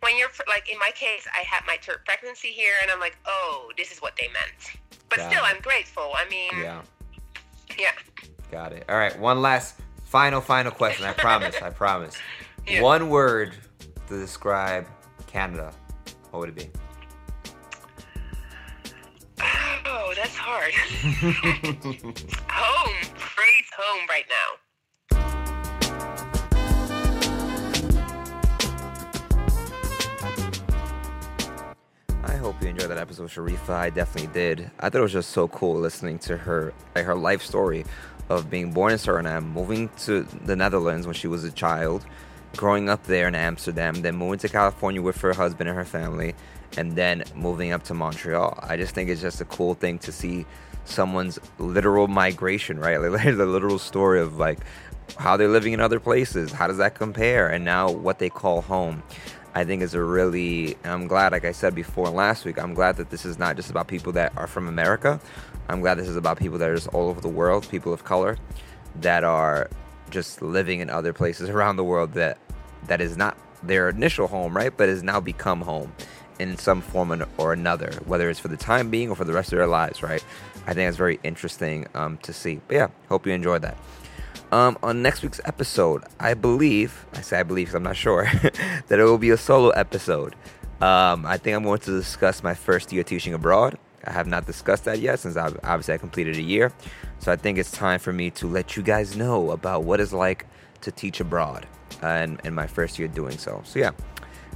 when 0.00 0.18
you're 0.18 0.28
like 0.48 0.70
in 0.70 0.78
my 0.78 0.90
case, 0.94 1.26
I 1.34 1.42
had 1.42 1.62
my 1.66 1.78
third 1.80 2.04
pregnancy 2.04 2.48
here, 2.48 2.74
and 2.82 2.90
I'm 2.90 3.00
like, 3.00 3.16
oh, 3.26 3.70
this 3.78 3.90
is 3.90 4.00
what 4.00 4.14
they 4.20 4.26
meant. 4.28 4.76
But 5.08 5.18
Got 5.18 5.32
still, 5.32 5.44
it. 5.44 5.54
I'm 5.54 5.62
grateful. 5.62 6.10
I 6.14 6.28
mean. 6.28 6.50
Yeah, 6.60 6.82
yeah. 7.78 7.92
got 8.50 8.72
it. 8.72 8.84
All 8.88 8.98
right, 8.98 9.18
one 9.18 9.40
last, 9.40 9.76
final, 10.04 10.42
final 10.42 10.72
question. 10.72 11.06
I 11.06 11.12
promise. 11.12 11.54
I 11.62 11.70
promise. 11.84 12.16
Yeah. 12.66 12.82
One 12.82 13.08
word 13.08 13.54
to 14.08 14.18
describe 14.18 14.86
Canada. 15.26 15.72
What 16.30 16.40
would 16.40 16.48
it 16.50 16.56
be? 16.56 16.70
That's 20.18 20.36
hard. 20.36 20.74
home, 22.50 22.96
phrase 23.14 23.70
home 23.76 24.08
right 24.08 24.24
now. 24.28 24.58
I 32.24 32.34
hope 32.34 32.60
you 32.60 32.68
enjoyed 32.68 32.90
that 32.90 32.98
episode, 32.98 33.28
Sharifa. 33.28 33.70
I 33.70 33.90
definitely 33.90 34.32
did. 34.32 34.70
I 34.80 34.90
thought 34.90 34.98
it 34.98 35.02
was 35.02 35.12
just 35.12 35.30
so 35.30 35.46
cool 35.48 35.76
listening 35.76 36.18
to 36.20 36.36
her, 36.36 36.74
like 36.96 37.04
her 37.04 37.14
life 37.14 37.42
story 37.42 37.84
of 38.28 38.50
being 38.50 38.72
born 38.72 38.92
in 38.92 38.98
Suriname, 38.98 39.44
moving 39.52 39.88
to 40.00 40.24
the 40.44 40.56
Netherlands 40.56 41.06
when 41.06 41.14
she 41.14 41.28
was 41.28 41.44
a 41.44 41.52
child, 41.52 42.04
growing 42.56 42.88
up 42.88 43.04
there 43.04 43.28
in 43.28 43.36
Amsterdam, 43.36 44.02
then 44.02 44.16
moving 44.16 44.40
to 44.40 44.48
California 44.48 45.00
with 45.00 45.20
her 45.20 45.32
husband 45.32 45.68
and 45.68 45.78
her 45.78 45.84
family, 45.84 46.34
and 46.76 46.96
then 46.96 47.24
moving 47.34 47.72
up 47.72 47.82
to 47.84 47.94
Montreal. 47.94 48.58
I 48.62 48.76
just 48.76 48.94
think 48.94 49.10
it's 49.10 49.20
just 49.20 49.40
a 49.40 49.44
cool 49.46 49.74
thing 49.74 49.98
to 50.00 50.12
see 50.12 50.46
someone's 50.84 51.38
literal 51.58 52.08
migration, 52.08 52.78
right? 52.78 52.98
Like 53.10 53.36
the 53.36 53.46
literal 53.46 53.78
story 53.78 54.20
of 54.20 54.36
like 54.36 54.60
how 55.16 55.36
they're 55.36 55.48
living 55.48 55.72
in 55.72 55.80
other 55.80 56.00
places. 56.00 56.52
How 56.52 56.66
does 56.66 56.78
that 56.78 56.94
compare? 56.94 57.48
And 57.48 57.64
now 57.64 57.90
what 57.90 58.18
they 58.18 58.28
call 58.28 58.62
home. 58.62 59.02
I 59.54 59.64
think 59.64 59.82
is 59.82 59.94
a 59.94 60.02
really, 60.02 60.76
I'm 60.84 61.08
glad, 61.08 61.32
like 61.32 61.44
I 61.44 61.52
said 61.52 61.74
before 61.74 62.10
last 62.10 62.44
week, 62.44 62.62
I'm 62.62 62.74
glad 62.74 62.96
that 62.98 63.10
this 63.10 63.24
is 63.24 63.38
not 63.38 63.56
just 63.56 63.70
about 63.70 63.88
people 63.88 64.12
that 64.12 64.36
are 64.36 64.46
from 64.46 64.68
America. 64.68 65.18
I'm 65.68 65.80
glad 65.80 65.98
this 65.98 66.06
is 66.06 66.16
about 66.16 66.38
people 66.38 66.58
that 66.58 66.68
are 66.68 66.74
just 66.74 66.88
all 66.88 67.08
over 67.08 67.20
the 67.20 67.28
world, 67.28 67.68
people 67.68 67.92
of 67.92 68.04
color 68.04 68.36
that 69.00 69.24
are 69.24 69.68
just 70.10 70.42
living 70.42 70.80
in 70.80 70.90
other 70.90 71.12
places 71.12 71.48
around 71.48 71.76
the 71.76 71.84
world 71.84 72.12
that 72.12 72.38
that 72.86 73.00
is 73.00 73.16
not 73.16 73.36
their 73.62 73.88
initial 73.88 74.28
home, 74.28 74.56
right? 74.56 74.74
But 74.76 74.88
has 74.88 75.02
now 75.02 75.18
become 75.18 75.60
home 75.62 75.92
in 76.38 76.56
some 76.56 76.80
form 76.80 77.24
or- 77.36 77.52
another, 77.52 77.92
whether 78.04 78.28
it's 78.30 78.40
for 78.40 78.48
the 78.48 78.56
time 78.56 78.90
being 78.90 79.10
or 79.10 79.16
for 79.16 79.24
the 79.24 79.32
rest 79.32 79.52
of 79.52 79.58
their 79.58 79.66
lives, 79.66 80.02
right? 80.02 80.24
I 80.66 80.74
think 80.74 80.88
it's 80.88 80.96
very 80.96 81.18
interesting 81.22 81.86
um, 81.94 82.18
to 82.18 82.32
see. 82.32 82.60
But 82.68 82.74
yeah, 82.74 82.88
hope 83.08 83.26
you 83.26 83.32
enjoyed 83.32 83.62
that. 83.62 83.76
Um, 84.50 84.78
on 84.82 85.02
next 85.02 85.22
week's 85.22 85.40
episode, 85.44 86.04
I 86.18 86.34
believe, 86.34 87.04
I 87.14 87.20
say 87.20 87.40
I 87.40 87.42
believe 87.42 87.66
because 87.66 87.74
I'm 87.74 87.82
not 87.82 87.96
sure, 87.96 88.24
that 88.88 88.98
it 88.98 89.04
will 89.04 89.18
be 89.18 89.30
a 89.30 89.36
solo 89.36 89.70
episode. 89.70 90.34
Um, 90.80 91.26
I 91.26 91.36
think 91.36 91.56
I'm 91.56 91.64
going 91.64 91.80
to 91.80 91.90
discuss 91.90 92.42
my 92.42 92.54
first 92.54 92.92
year 92.92 93.02
teaching 93.02 93.34
abroad. 93.34 93.76
I 94.04 94.12
have 94.12 94.26
not 94.26 94.46
discussed 94.46 94.84
that 94.84 95.00
yet 95.00 95.18
since 95.18 95.36
I've, 95.36 95.58
obviously 95.64 95.94
I 95.94 95.98
completed 95.98 96.36
a 96.36 96.42
year. 96.42 96.72
So 97.18 97.32
I 97.32 97.36
think 97.36 97.58
it's 97.58 97.70
time 97.70 97.98
for 97.98 98.12
me 98.12 98.30
to 98.32 98.46
let 98.46 98.76
you 98.76 98.82
guys 98.82 99.16
know 99.16 99.50
about 99.50 99.84
what 99.84 100.00
it's 100.00 100.12
like 100.12 100.46
to 100.82 100.92
teach 100.92 101.20
abroad 101.20 101.66
uh, 102.02 102.06
and, 102.06 102.40
and 102.44 102.54
my 102.54 102.66
first 102.66 102.98
year 102.98 103.08
doing 103.08 103.36
so. 103.36 103.60
So 103.64 103.80
yeah. 103.80 103.90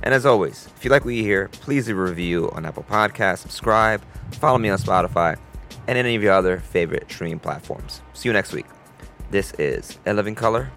And 0.03 0.15
as 0.15 0.27
always, 0.27 0.69
if 0.77 0.85
you 0.85 0.91
like 0.91 1.05
what 1.05 1.15
you 1.15 1.23
hear, 1.23 1.49
please 1.49 1.87
leave 1.87 1.97
a 1.97 2.03
review 2.03 2.51
on 2.53 2.67
Apple 2.67 2.83
Podcasts, 2.83 3.39
subscribe, 3.39 4.03
follow 4.33 4.59
me 4.59 4.69
on 4.69 4.79
Spotify, 4.79 5.39
and 5.87 5.97
any 5.97 6.17
of 6.17 6.23
your 6.23 6.33
other 6.33 6.59
favorite 6.59 7.07
streaming 7.09 7.39
platforms. 7.39 8.03
See 8.13 8.29
you 8.29 8.33
next 8.33 8.53
week. 8.53 8.67
This 9.31 9.53
is 9.59 9.99
A 10.05 10.13
Living 10.13 10.35
Color 10.35 10.73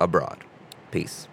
Abroad. 0.00 0.44
Peace. 0.90 1.29